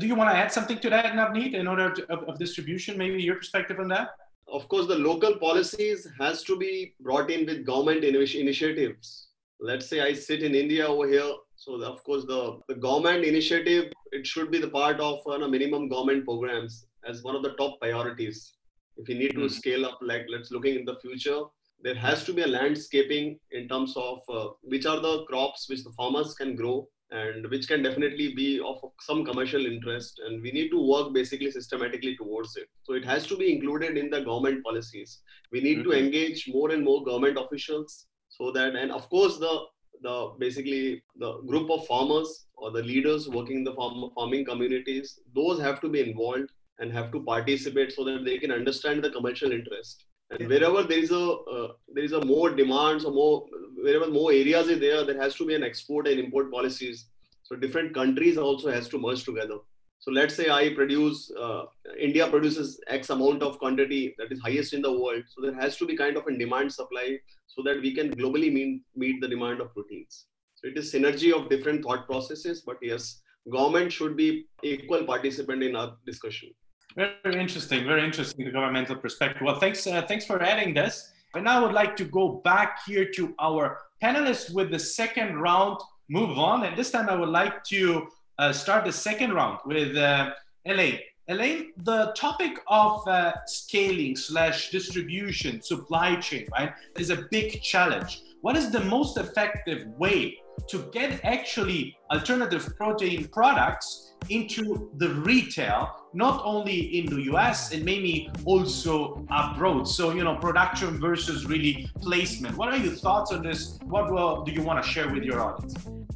do 0.00 0.06
you 0.08 0.16
want 0.16 0.28
to 0.30 0.36
add 0.36 0.50
something 0.50 0.80
to 0.80 0.90
that, 0.90 1.14
Navneet, 1.14 1.54
in 1.54 1.68
order 1.68 1.92
to, 1.92 2.12
of, 2.12 2.24
of 2.28 2.38
distribution? 2.38 2.98
Maybe 2.98 3.22
your 3.22 3.36
perspective 3.36 3.78
on 3.78 3.88
that? 3.88 4.08
Of 4.48 4.68
course, 4.68 4.88
the 4.88 4.96
local 4.96 5.36
policies 5.36 6.08
has 6.18 6.42
to 6.44 6.56
be 6.58 6.94
brought 6.98 7.30
in 7.30 7.46
with 7.46 7.64
government 7.64 8.02
initiatives. 8.02 9.28
Let's 9.60 9.86
say 9.86 10.00
I 10.00 10.12
sit 10.12 10.42
in 10.42 10.56
India 10.56 10.84
over 10.84 11.06
here. 11.08 11.32
So 11.54 11.78
the, 11.78 11.86
of 11.86 12.02
course, 12.02 12.24
the, 12.24 12.58
the 12.66 12.74
government 12.74 13.24
initiative, 13.24 13.92
it 14.10 14.26
should 14.26 14.50
be 14.50 14.58
the 14.58 14.70
part 14.70 14.98
of 14.98 15.20
uh, 15.28 15.46
minimum 15.46 15.88
government 15.88 16.24
programs 16.24 16.86
as 17.08 17.22
one 17.22 17.36
of 17.36 17.44
the 17.44 17.50
top 17.50 17.78
priorities. 17.80 18.54
If 18.96 19.08
you 19.08 19.14
need 19.14 19.34
to 19.34 19.44
mm-hmm. 19.44 19.58
scale 19.60 19.86
up, 19.86 19.98
like 20.02 20.26
let's 20.28 20.50
looking 20.50 20.74
in 20.74 20.84
the 20.84 20.96
future, 21.00 21.42
there 21.82 21.94
has 21.94 22.24
to 22.24 22.32
be 22.32 22.42
a 22.42 22.46
landscaping 22.46 23.38
in 23.52 23.68
terms 23.68 23.94
of 23.96 24.18
uh, 24.28 24.48
which 24.62 24.86
are 24.86 25.00
the 25.00 25.24
crops 25.24 25.66
which 25.68 25.84
the 25.84 25.92
farmers 25.92 26.34
can 26.34 26.54
grow 26.54 26.86
and 27.10 27.48
which 27.50 27.66
can 27.66 27.82
definitely 27.82 28.34
be 28.34 28.60
of 28.60 28.78
some 29.00 29.24
commercial 29.24 29.66
interest. 29.66 30.20
And 30.24 30.40
we 30.42 30.52
need 30.52 30.70
to 30.70 30.80
work 30.80 31.12
basically 31.12 31.50
systematically 31.50 32.16
towards 32.16 32.56
it. 32.56 32.68
So 32.84 32.94
it 32.94 33.04
has 33.04 33.26
to 33.28 33.36
be 33.36 33.52
included 33.52 33.96
in 33.96 34.10
the 34.10 34.20
government 34.20 34.62
policies. 34.62 35.20
We 35.50 35.60
need 35.60 35.78
mm-hmm. 35.78 35.90
to 35.90 35.98
engage 35.98 36.48
more 36.48 36.70
and 36.70 36.84
more 36.84 37.04
government 37.04 37.38
officials 37.38 38.06
so 38.28 38.52
that 38.52 38.76
and 38.76 38.92
of 38.92 39.08
course 39.10 39.38
the 39.38 39.54
the 40.02 40.32
basically 40.38 41.02
the 41.16 41.32
group 41.48 41.70
of 41.70 41.86
farmers 41.86 42.46
or 42.54 42.70
the 42.70 42.82
leaders 42.82 43.28
working 43.28 43.58
in 43.58 43.64
the 43.64 43.74
farm, 43.74 44.10
farming 44.14 44.44
communities 44.44 45.18
those 45.34 45.60
have 45.60 45.80
to 45.80 45.88
be 45.88 46.00
involved 46.00 46.48
and 46.78 46.92
have 46.92 47.10
to 47.12 47.22
participate 47.24 47.92
so 47.92 48.04
that 48.04 48.24
they 48.24 48.38
can 48.38 48.50
understand 48.50 49.04
the 49.04 49.10
commercial 49.10 49.52
interest 49.52 50.06
and 50.30 50.48
wherever 50.48 50.82
there 50.82 50.98
is 50.98 51.10
a 51.10 51.24
uh, 51.54 51.72
there 51.94 52.04
is 52.04 52.12
a 52.12 52.24
more 52.24 52.50
demands 52.50 53.04
or 53.04 53.12
more 53.12 53.46
wherever 53.82 54.08
more 54.08 54.32
areas 54.32 54.68
is 54.68 54.78
there 54.80 55.04
there 55.04 55.20
has 55.20 55.34
to 55.34 55.46
be 55.46 55.54
an 55.54 55.64
export 55.64 56.06
and 56.06 56.20
import 56.20 56.50
policies. 56.50 57.06
So 57.42 57.56
different 57.56 57.92
countries 57.94 58.38
also 58.38 58.70
has 58.70 58.88
to 58.90 58.98
merge 58.98 59.24
together. 59.24 59.58
So 59.98 60.12
let's 60.12 60.34
say 60.34 60.48
i 60.48 60.72
produce 60.74 61.30
uh, 61.46 61.64
india 62.08 62.26
produces 62.34 62.80
x 62.98 63.10
amount 63.10 63.42
of 63.42 63.58
quantity 63.58 64.14
that 64.18 64.32
is 64.32 64.40
highest 64.40 64.72
in 64.72 64.82
the 64.82 64.92
world. 64.92 65.24
So 65.28 65.42
there 65.42 65.54
has 65.54 65.76
to 65.78 65.86
be 65.86 65.96
kind 65.96 66.16
of 66.16 66.26
a 66.26 66.36
demand 66.36 66.72
supply 66.72 67.18
so 67.46 67.62
that 67.64 67.82
we 67.82 67.92
can 67.94 68.14
globally 68.14 68.52
meet, 68.52 68.82
meet 68.94 69.20
the 69.20 69.28
demand 69.28 69.60
of 69.60 69.74
proteins. 69.74 70.26
So 70.54 70.68
it 70.68 70.78
is 70.78 70.92
synergy 70.92 71.32
of 71.32 71.50
different 71.50 71.82
thought 71.82 72.06
processes 72.06 72.62
but 72.64 72.76
yes 72.82 73.20
government 73.50 73.90
should 73.90 74.16
be 74.16 74.46
equal 74.62 75.04
participant 75.04 75.62
in 75.62 75.74
our 75.74 75.96
discussion 76.06 76.50
very 76.96 77.40
interesting, 77.40 77.84
very 77.86 78.04
interesting, 78.04 78.44
the 78.44 78.50
governmental 78.50 78.96
perspective. 78.96 79.42
Well, 79.42 79.58
thanks, 79.58 79.86
uh, 79.86 80.02
thanks 80.02 80.26
for 80.26 80.42
adding 80.42 80.74
this. 80.74 81.12
And 81.34 81.44
now 81.44 81.60
I 81.60 81.62
would 81.62 81.74
like 81.74 81.96
to 81.96 82.04
go 82.04 82.40
back 82.44 82.80
here 82.86 83.08
to 83.12 83.34
our 83.38 83.78
panelists 84.02 84.52
with 84.52 84.70
the 84.70 84.78
second 84.78 85.38
round 85.38 85.80
move 86.08 86.38
on. 86.38 86.64
And 86.64 86.76
this 86.76 86.90
time 86.90 87.08
I 87.08 87.14
would 87.14 87.28
like 87.28 87.62
to 87.64 88.08
uh, 88.38 88.52
start 88.52 88.84
the 88.84 88.92
second 88.92 89.32
round 89.32 89.58
with 89.64 89.96
uh, 89.96 90.30
Elaine. 90.66 90.98
Elaine, 91.28 91.72
the 91.84 92.12
topic 92.16 92.58
of 92.66 93.06
uh, 93.06 93.32
scaling 93.46 94.16
slash 94.16 94.70
distribution, 94.70 95.62
supply 95.62 96.16
chain, 96.16 96.48
right, 96.50 96.72
is 96.98 97.10
a 97.10 97.28
big 97.30 97.62
challenge. 97.62 98.22
What 98.40 98.56
is 98.56 98.70
the 98.72 98.80
most 98.80 99.16
effective 99.16 99.86
way 99.96 100.38
to 100.68 100.90
get 100.92 101.24
actually 101.24 101.96
alternative 102.10 102.74
protein 102.76 103.28
products 103.28 104.14
into 104.28 104.90
the 104.96 105.10
retail, 105.10 105.99
not 106.12 106.42
only 106.44 106.98
in 106.98 107.06
the 107.06 107.22
US 107.32 107.72
and 107.72 107.84
maybe 107.84 108.30
also 108.44 109.24
abroad. 109.30 109.88
So, 109.88 110.12
you 110.12 110.24
know, 110.24 110.36
production 110.36 110.98
versus 110.98 111.46
really 111.46 111.90
placement. 112.00 112.56
What 112.56 112.68
are 112.68 112.76
your 112.76 112.92
thoughts 112.92 113.32
on 113.32 113.42
this? 113.42 113.78
What 113.84 114.10
will, 114.12 114.42
do 114.42 114.52
you 114.52 114.62
want 114.62 114.82
to 114.82 114.88
share 114.88 115.12
with 115.12 115.22
your 115.22 115.40
audience? 115.40 115.74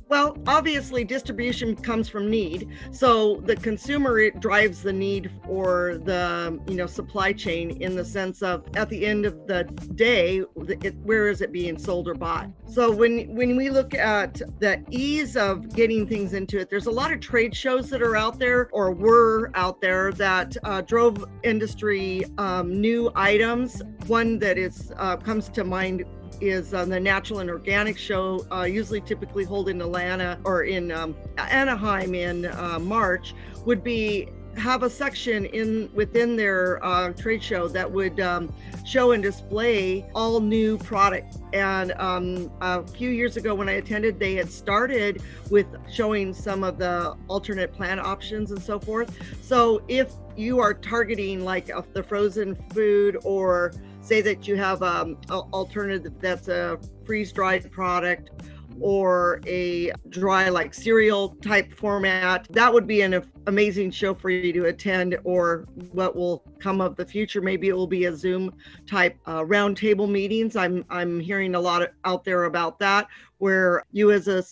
Well, 0.09 0.37
obviously, 0.47 1.03
distribution 1.03 1.75
comes 1.75 2.09
from 2.09 2.31
need. 2.31 2.69
So 2.93 3.41
the 3.47 3.57
consumer 3.57 4.31
drives 4.31 4.83
the 4.83 4.93
need 4.93 5.31
for 5.45 5.99
the 6.05 6.61
you 6.69 6.77
know 6.77 6.87
supply 6.87 7.33
chain 7.33 7.83
in 7.83 7.97
the 7.97 8.05
sense 8.05 8.43
of 8.43 8.65
at 8.77 8.89
the 8.91 9.07
end 9.07 9.25
of 9.25 9.47
the 9.47 9.65
day, 9.95 10.45
it, 10.69 10.95
where 10.99 11.29
is 11.29 11.41
it 11.41 11.53
being 11.53 11.79
sold 11.79 12.07
or 12.07 12.15
bought? 12.15 12.49
So 12.69 12.93
when 12.93 13.35
when 13.35 13.57
we 13.57 13.71
look 13.71 13.95
at 13.95 14.35
the 14.61 14.85
ease 14.91 15.37
of 15.37 15.75
getting 15.75 16.07
things 16.07 16.35
into 16.35 16.59
it, 16.61 16.69
there's 16.69 16.87
a 16.87 16.93
lot 16.93 17.11
of 17.11 17.21
trade 17.21 17.57
shows 17.57 17.89
that 17.91 18.03
are 18.03 18.15
out 18.15 18.39
there 18.39 18.69
or 18.73 18.93
were 18.93 19.51
out 19.55 19.81
there 19.85 20.13
that 20.13 20.57
uh, 20.65 20.81
drove 20.81 21.27
industry 21.43 22.25
um, 22.39 22.81
new 22.81 23.13
items. 23.15 23.83
One 24.07 24.39
that 24.39 24.57
is 24.57 24.91
uh, 24.97 25.19
comes 25.19 25.51
to 25.51 25.63
mind 25.63 26.07
is 26.41 26.73
on 26.73 26.89
the 26.89 26.99
Natural 26.99 27.41
and 27.41 27.51
Organic 27.51 27.99
Show, 27.99 28.47
uh, 28.51 28.63
usually 28.63 29.03
typically 29.03 29.45
held 29.45 29.69
in 29.69 29.83
Atlanta 29.83 30.41
or 30.45 30.63
in 30.63 30.91
um, 30.91 31.15
Anaheim 31.37 32.15
in 32.15 32.47
uh, 32.47 32.79
March, 32.79 33.35
would 33.67 33.85
be 33.85 34.31
have 34.57 34.83
a 34.83 34.91
section 34.91 35.47
in 35.47 35.91
within 35.95 36.37
their 36.37 36.85
uh, 36.85 37.13
trade 37.13 37.43
show 37.43 37.69
that 37.69 37.91
would 37.91 38.21
um, 38.21 38.53
show 38.85 39.13
and 39.13 39.23
display 39.23 40.07
all 40.15 40.41
new 40.41 40.79
product. 40.79 41.39
And 41.53 41.93
um, 41.93 42.51
a 42.61 42.87
few 42.87 43.11
years 43.11 43.37
ago, 43.37 43.55
when 43.55 43.69
I 43.69 43.73
attended, 43.73 44.19
they 44.19 44.35
had 44.35 44.51
started 44.51 45.23
with 45.51 45.67
showing 45.91 46.33
some 46.33 46.65
of 46.65 46.79
the 46.79 47.17
alternate 47.29 47.73
plant 47.73 48.01
options 48.01 48.51
and 48.51 48.63
so 48.63 48.79
forth. 48.79 49.17
So 49.43 49.83
if 49.89 50.13
you 50.37 50.59
are 50.61 50.75
targeting 50.75 51.45
like 51.45 51.71
the 51.93 52.03
frozen 52.03 52.57
food 52.73 53.19
or 53.25 53.73
say 54.01 54.21
that 54.21 54.47
you 54.47 54.57
have 54.57 54.83
um, 54.83 55.17
an 55.31 55.43
alternative 55.53 56.13
that's 56.21 56.49
a 56.49 56.79
freeze 57.07 57.33
dried 57.33 57.71
product 57.71 58.31
or 58.81 59.41
a 59.47 59.91
dry 60.09 60.49
like 60.49 60.75
cereal 60.75 61.31
type 61.43 61.73
format 61.75 62.47
that 62.51 62.73
would 62.73 62.87
be 62.87 63.03
an 63.03 63.23
amazing 63.47 63.91
show 63.91 64.15
for 64.15 64.31
you 64.31 64.53
to 64.53 64.67
attend 64.67 65.17
or 65.25 65.65
what 65.93 66.17
will 66.17 66.43
come 66.59 66.81
of 66.81 66.97
the 66.97 67.05
future 67.05 67.41
maybe 67.41 67.69
it 67.69 67.77
will 67.77 67.87
be 67.87 68.07
a 68.07 68.15
zoom 68.15 68.53
type 68.87 69.17
uh, 69.27 69.41
roundtable 69.41 70.09
meetings 70.09 70.57
i'm 70.57 70.85
i'm 70.91 71.21
hearing 71.21 71.55
a 71.55 71.61
lot 71.61 71.89
out 72.05 72.25
there 72.25 72.45
about 72.45 72.79
that 72.79 73.07
where 73.39 73.83
you 73.93 74.11
as 74.11 74.29
a 74.29 74.43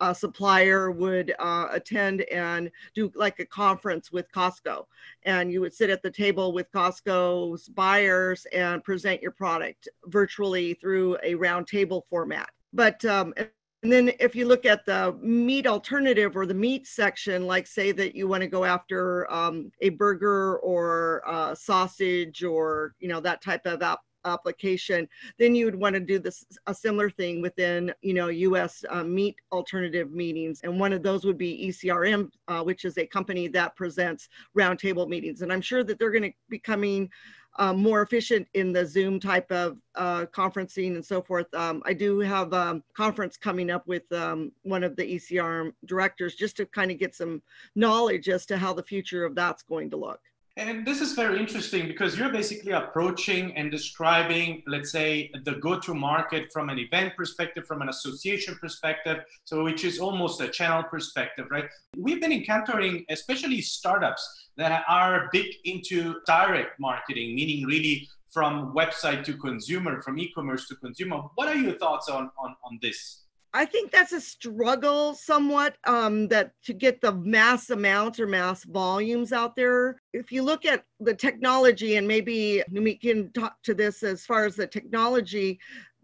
a 0.00 0.14
supplier 0.14 0.90
would 0.90 1.34
uh, 1.38 1.68
attend 1.70 2.22
and 2.22 2.70
do 2.94 3.10
like 3.14 3.40
a 3.40 3.46
conference 3.46 4.10
with 4.10 4.30
Costco. 4.32 4.86
And 5.24 5.52
you 5.52 5.60
would 5.60 5.74
sit 5.74 5.90
at 5.90 6.02
the 6.02 6.10
table 6.10 6.52
with 6.52 6.70
Costco's 6.72 7.68
buyers 7.68 8.46
and 8.52 8.82
present 8.82 9.22
your 9.22 9.32
product 9.32 9.88
virtually 10.06 10.74
through 10.74 11.16
a 11.22 11.34
roundtable 11.34 12.02
format. 12.08 12.48
But 12.72 13.04
um, 13.04 13.34
and 13.82 13.92
then 13.92 14.12
if 14.18 14.34
you 14.34 14.46
look 14.46 14.64
at 14.64 14.84
the 14.86 15.16
meat 15.20 15.66
alternative 15.66 16.36
or 16.36 16.46
the 16.46 16.54
meat 16.54 16.86
section, 16.86 17.46
like 17.46 17.66
say 17.66 17.92
that 17.92 18.14
you 18.14 18.26
want 18.26 18.42
to 18.42 18.48
go 18.48 18.64
after 18.64 19.30
um, 19.32 19.70
a 19.80 19.90
burger 19.90 20.58
or 20.58 21.22
uh, 21.26 21.54
sausage 21.54 22.42
or 22.42 22.94
you 22.98 23.08
know 23.08 23.20
that 23.20 23.42
type 23.42 23.66
of 23.66 23.82
app 23.82 24.00
application, 24.24 25.08
then 25.38 25.54
you 25.54 25.64
would 25.66 25.76
want 25.76 25.94
to 25.94 26.00
do 26.00 26.18
this 26.18 26.44
a 26.66 26.74
similar 26.74 27.08
thing 27.08 27.40
within 27.40 27.92
you 28.00 28.14
know 28.14 28.28
U.S. 28.28 28.84
Uh, 28.88 29.04
meat 29.04 29.36
alternative 29.52 30.10
meetings, 30.10 30.60
and 30.64 30.80
one 30.80 30.92
of 30.92 31.02
those 31.02 31.24
would 31.24 31.38
be 31.38 31.68
ECRM, 31.68 32.30
uh, 32.48 32.62
which 32.62 32.84
is 32.84 32.98
a 32.98 33.06
company 33.06 33.46
that 33.48 33.76
presents 33.76 34.28
roundtable 34.58 35.08
meetings, 35.08 35.42
and 35.42 35.52
I'm 35.52 35.60
sure 35.60 35.84
that 35.84 35.98
they're 35.98 36.10
going 36.10 36.22
to 36.24 36.32
be 36.48 36.58
coming. 36.58 37.10
Uh, 37.58 37.72
more 37.72 38.02
efficient 38.02 38.46
in 38.52 38.70
the 38.70 38.84
Zoom 38.84 39.18
type 39.18 39.50
of 39.50 39.78
uh, 39.94 40.26
conferencing 40.26 40.94
and 40.94 41.04
so 41.04 41.22
forth. 41.22 41.46
Um, 41.54 41.82
I 41.86 41.94
do 41.94 42.20
have 42.20 42.52
a 42.52 42.60
um, 42.60 42.84
conference 42.94 43.38
coming 43.38 43.70
up 43.70 43.86
with 43.86 44.10
um, 44.12 44.52
one 44.62 44.84
of 44.84 44.94
the 44.94 45.04
ECRM 45.04 45.72
directors 45.86 46.34
just 46.34 46.58
to 46.58 46.66
kind 46.66 46.90
of 46.90 46.98
get 46.98 47.14
some 47.14 47.40
knowledge 47.74 48.28
as 48.28 48.44
to 48.46 48.58
how 48.58 48.74
the 48.74 48.82
future 48.82 49.24
of 49.24 49.34
that's 49.34 49.62
going 49.62 49.88
to 49.90 49.96
look. 49.96 50.20
And 50.58 50.86
this 50.86 51.02
is 51.02 51.12
very 51.12 51.38
interesting 51.38 51.86
because 51.86 52.18
you're 52.18 52.32
basically 52.32 52.72
approaching 52.72 53.54
and 53.58 53.70
describing, 53.70 54.62
let's 54.66 54.90
say, 54.90 55.30
the 55.44 55.56
go 55.56 55.78
to 55.80 55.92
market 55.92 56.50
from 56.50 56.70
an 56.70 56.78
event 56.78 57.14
perspective, 57.14 57.66
from 57.66 57.82
an 57.82 57.90
association 57.90 58.56
perspective, 58.58 59.18
so 59.44 59.64
which 59.64 59.84
is 59.84 59.98
almost 59.98 60.40
a 60.40 60.48
channel 60.48 60.82
perspective, 60.82 61.48
right? 61.50 61.66
We've 61.94 62.22
been 62.22 62.32
encountering, 62.32 63.04
especially 63.10 63.60
startups 63.60 64.48
that 64.56 64.82
are 64.88 65.28
big 65.30 65.44
into 65.64 66.20
direct 66.26 66.80
marketing, 66.80 67.34
meaning 67.34 67.66
really 67.66 68.08
from 68.30 68.74
website 68.74 69.24
to 69.24 69.36
consumer, 69.36 70.00
from 70.00 70.18
e 70.18 70.32
commerce 70.34 70.66
to 70.68 70.76
consumer. 70.76 71.20
What 71.34 71.48
are 71.48 71.54
your 71.54 71.76
thoughts 71.76 72.08
on, 72.08 72.30
on, 72.38 72.56
on 72.64 72.78
this? 72.80 73.25
I 73.56 73.64
think 73.64 73.90
that's 73.90 74.12
a 74.12 74.20
struggle 74.20 75.14
somewhat 75.14 75.78
um, 75.84 76.28
that 76.28 76.52
to 76.64 76.74
get 76.74 77.00
the 77.00 77.12
mass 77.12 77.70
amounts 77.70 78.20
or 78.20 78.26
mass 78.26 78.64
volumes 78.64 79.32
out 79.32 79.56
there. 79.56 80.02
If 80.12 80.30
you 80.30 80.42
look 80.42 80.66
at 80.66 80.84
the 81.00 81.14
technology, 81.14 81.96
and 81.96 82.06
maybe 82.06 82.62
we 82.70 82.96
can 82.96 83.32
talk 83.32 83.56
to 83.62 83.72
this 83.72 84.02
as 84.02 84.26
far 84.26 84.44
as 84.44 84.56
the 84.56 84.66
technology 84.66 85.58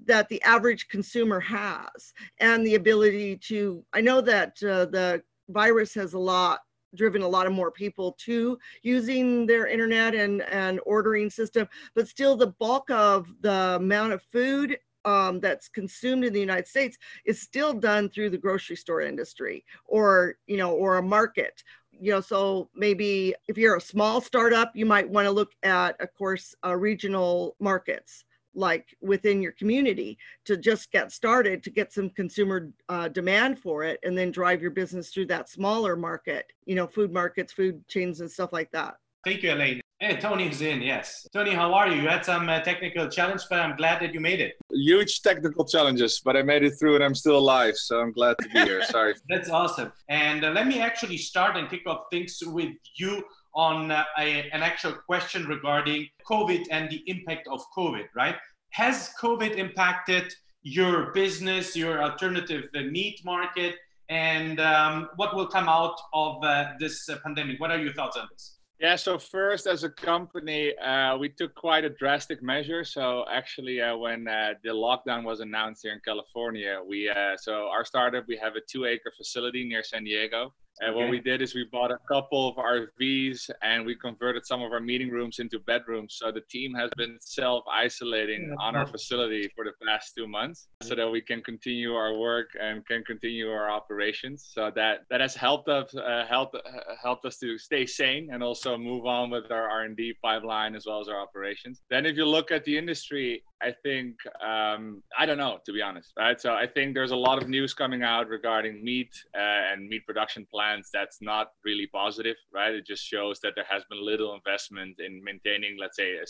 that 0.07 0.31
the 0.31 0.41
average 0.45 0.89
consumer 0.89 1.41
has 1.41 2.15
and 2.39 2.67
the 2.67 2.77
ability 2.77 3.37
to, 3.49 3.85
I 3.93 4.01
know 4.01 4.23
that 4.23 4.53
uh, 4.63 4.87
the 4.87 5.23
virus 5.51 5.93
has 5.93 6.15
a 6.15 6.19
lot 6.19 6.61
driven 6.95 7.21
a 7.21 7.29
lot 7.29 7.47
of 7.47 7.53
more 7.53 7.71
people 7.71 8.17
to 8.21 8.59
using 8.83 9.47
their 9.47 9.67
internet 9.67 10.15
and 10.15 10.43
and 10.43 10.79
ordering 10.85 11.31
system 11.31 11.67
but 11.95 12.07
still 12.07 12.37
the 12.37 12.49
bulk 12.59 12.91
of 12.91 13.27
the 13.41 13.77
amount 13.77 14.13
of 14.13 14.23
food 14.31 14.77
um, 15.05 15.41
that's 15.41 15.69
consumed 15.69 16.25
in 16.25 16.33
the 16.33 16.41
United 16.41 16.67
States 16.67 16.99
is 17.25 17.41
still 17.41 17.73
done 17.73 18.09
through 18.09 18.31
the 18.31 18.39
grocery 18.39 18.77
store 18.77 19.01
industry 19.01 19.65
or, 19.85 20.37
you 20.47 20.57
know, 20.57 20.73
or 20.73 20.99
a 20.99 21.03
market. 21.03 21.63
You 21.91 22.13
know, 22.13 22.21
so 22.21 22.69
maybe 22.75 23.35
if 23.49 23.59
you're 23.59 23.77
a 23.77 23.81
small 23.81 24.21
startup, 24.21 24.73
you 24.75 24.87
might 24.87 25.09
want 25.09 25.27
to 25.27 25.31
look 25.31 25.53
at, 25.63 26.01
of 26.01 26.13
course, 26.15 26.55
uh, 26.65 26.75
regional 26.75 27.57
markets 27.61 28.25
like 28.55 28.95
within 29.01 29.41
your 29.41 29.53
community 29.53 30.19
to 30.45 30.57
just 30.57 30.91
get 30.93 31.11
started 31.11 31.63
to 31.63 31.71
get 31.71 31.93
some 31.93 32.11
consumer 32.11 32.71
uh, 32.89 33.09
demand 33.09 33.59
for 33.59 33.83
it 33.83 33.99
and 34.03 34.17
then 34.17 34.31
drive 34.31 34.61
your 34.61 34.71
business 34.71 35.09
through 35.09 35.25
that 35.27 35.49
smaller 35.49 35.97
market 35.97 36.53
you 36.67 36.75
know 36.75 36.87
food 36.87 37.13
markets 37.13 37.51
food 37.51 37.83
chains 37.89 38.21
and 38.21 38.31
stuff 38.31 38.53
like 38.53 38.71
that 38.71 38.97
thank 39.25 39.43
you 39.43 39.53
elaine 39.53 39.81
Hey, 40.03 40.17
Tony's 40.17 40.63
in, 40.63 40.83
yes. 40.83 41.29
Tony, 41.33 41.53
how 41.53 41.73
are 41.75 41.87
you? 41.87 42.03
You 42.03 42.09
had 42.09 42.25
some 42.25 42.49
uh, 42.49 42.59
technical 42.59 43.07
challenge, 43.07 43.43
but 43.49 43.61
I'm 43.61 43.77
glad 43.77 44.03
that 44.03 44.13
you 44.13 44.19
made 44.19 44.41
it. 44.41 44.57
Huge 44.73 45.23
technical 45.23 45.65
challenges, 45.65 46.21
but 46.25 46.37
I 46.37 46.43
made 46.43 46.63
it 46.65 46.73
through 46.79 46.95
and 46.97 47.05
I'm 47.05 47.15
still 47.15 47.37
alive, 47.37 47.77
so 47.77 48.01
I'm 48.01 48.13
glad 48.13 48.37
to 48.41 48.49
be 48.49 48.61
here. 48.61 48.83
Sorry. 48.97 49.15
That's 49.29 49.51
awesome. 49.51 49.93
And 50.09 50.45
uh, 50.45 50.51
let 50.51 50.67
me 50.67 50.81
actually 50.81 51.19
start 51.19 51.57
and 51.57 51.69
kick 51.69 51.83
off 51.87 52.05
things 52.11 52.39
with 52.45 52.73
you 52.97 53.23
on 53.55 53.91
uh, 53.91 54.05
a, 54.19 54.49
an 54.51 54.63
actual 54.63 54.93
question 54.93 55.47
regarding 55.47 56.09
COVID 56.29 56.67
and 56.71 56.91
the 56.91 57.03
impact 57.07 57.49
of 57.49 57.61
COVID, 57.77 58.07
right? 58.17 58.37
Has 58.71 59.11
COVID 59.21 59.57
impacted 59.57 60.33
your 60.63 61.13
business, 61.13 61.77
your 61.77 62.03
alternative 62.03 62.65
meat 62.73 63.21
market, 63.25 63.75
and 64.09 64.61
um, 64.61 65.09
what 65.17 65.35
will 65.35 65.47
come 65.47 65.69
out 65.69 65.99
of 66.13 66.43
uh, 66.45 66.73
this 66.79 67.09
uh, 67.09 67.17
pandemic? 67.23 67.61
What 67.61 67.71
are 67.71 67.79
your 67.79 67.93
thoughts 67.93 68.17
on 68.17 68.29
this? 68.31 68.59
Yeah, 68.83 68.97
so 68.97 69.17
first, 69.17 69.69
as 69.69 69.85
a 69.85 69.89
company, 69.89 70.77
uh, 70.79 71.17
we 71.17 71.29
took 71.29 71.55
quite 71.55 71.85
a 71.85 71.89
drastic 71.89 72.43
measure. 72.43 72.83
So 72.83 73.25
actually, 73.31 73.81
uh, 73.81 73.97
when 73.97 74.27
uh, 74.27 74.55
the 74.65 74.71
lockdown 74.71 75.23
was 75.23 75.39
announced 75.39 75.83
here 75.85 75.93
in 75.93 76.01
California, 76.05 76.81
we 76.85 77.09
uh, 77.09 77.37
so 77.37 77.69
our 77.69 77.85
startup 77.85 78.27
we 78.27 78.37
have 78.39 78.57
a 78.57 78.61
two-acre 78.69 79.13
facility 79.17 79.63
near 79.63 79.85
San 79.85 80.03
Diego, 80.03 80.53
and 80.81 80.91
okay. 80.91 80.99
what 80.99 81.11
we 81.11 81.21
did 81.21 81.43
is 81.43 81.55
we 81.55 81.65
bought 81.71 81.91
a 81.91 81.99
couple 82.09 82.49
of 82.49 82.57
RVs 82.57 83.51
and 83.63 83.85
we 83.85 83.95
converted 83.95 84.47
some 84.47 84.63
of 84.63 84.73
our 84.73 84.81
meeting 84.81 85.11
rooms 85.11 85.39
into 85.39 85.59
bedrooms. 85.61 86.17
So 86.19 86.33
the 86.33 86.41
team 86.51 86.75
has 86.75 86.91
been 86.97 87.19
self 87.21 87.65
isolating 87.71 88.49
yeah. 88.49 88.67
on 88.67 88.75
our 88.77 88.87
facility 88.87 89.51
for 89.55 89.65
the 89.65 89.73
past 89.87 90.13
two 90.17 90.27
months 90.27 90.69
so 90.83 90.95
that 90.95 91.09
we 91.09 91.21
can 91.21 91.43
continue 91.43 91.95
our 91.95 92.17
work 92.17 92.49
and 92.61 92.87
can 92.87 93.05
continue 93.05 93.51
our 93.51 93.71
operations. 93.71 94.51
So 94.53 94.71
that, 94.75 95.01
that 95.11 95.21
has 95.21 95.35
helped 95.35 95.69
us, 95.69 95.95
uh, 95.95 96.25
helped, 96.29 96.57
uh, 96.57 96.61
helped 97.01 97.27
us 97.27 97.39
to 97.39 97.59
stay 97.59 97.87
sane 97.87 98.31
and 98.33 98.43
also 98.43 98.77
move 98.79 99.07
on 99.07 99.31
with 99.31 99.51
our 99.51 99.69
R&D 99.69 100.15
pipeline 100.23 100.75
as 100.75 100.87
well 100.87 101.01
as 101.01 101.09
our 101.09 101.21
operations. 101.21 101.83
Then 101.91 102.07
if 102.07 102.17
you 102.17 102.25
look 102.25 102.51
at 102.51 102.65
the 102.65 102.77
industry, 102.77 103.45
I 103.63 103.73
think 103.83 104.17
um, 104.45 105.03
I 105.17 105.25
don't 105.25 105.39
know 105.39 105.59
to 105.65 105.73
be 105.73 105.81
honest, 105.81 106.13
right? 106.19 106.41
So 106.41 106.55
I 106.55 106.67
think 106.67 106.95
there's 106.95 107.13
a 107.13 107.17
lot 107.17 107.41
of 107.41 107.49
news 107.49 107.75
coming 107.75 108.03
out 108.03 108.29
regarding 108.29 108.83
meat 108.83 109.15
uh, 109.37 109.73
and 109.73 109.89
meat 109.89 110.05
production 110.05 110.47
plants. 110.53 110.91
That's 110.93 111.19
not 111.21 111.53
really 111.65 111.87
positive, 111.87 112.37
right? 112.53 112.75
It 112.75 112.87
just 112.87 113.05
shows 113.05 113.39
that 113.41 113.53
there 113.55 113.67
has 113.69 113.85
been 113.89 114.05
little 114.05 114.35
investment 114.35 114.97
in 114.99 115.23
maintaining, 115.23 115.79
let's 115.79 115.97
say, 115.97 116.17
a, 116.17 116.25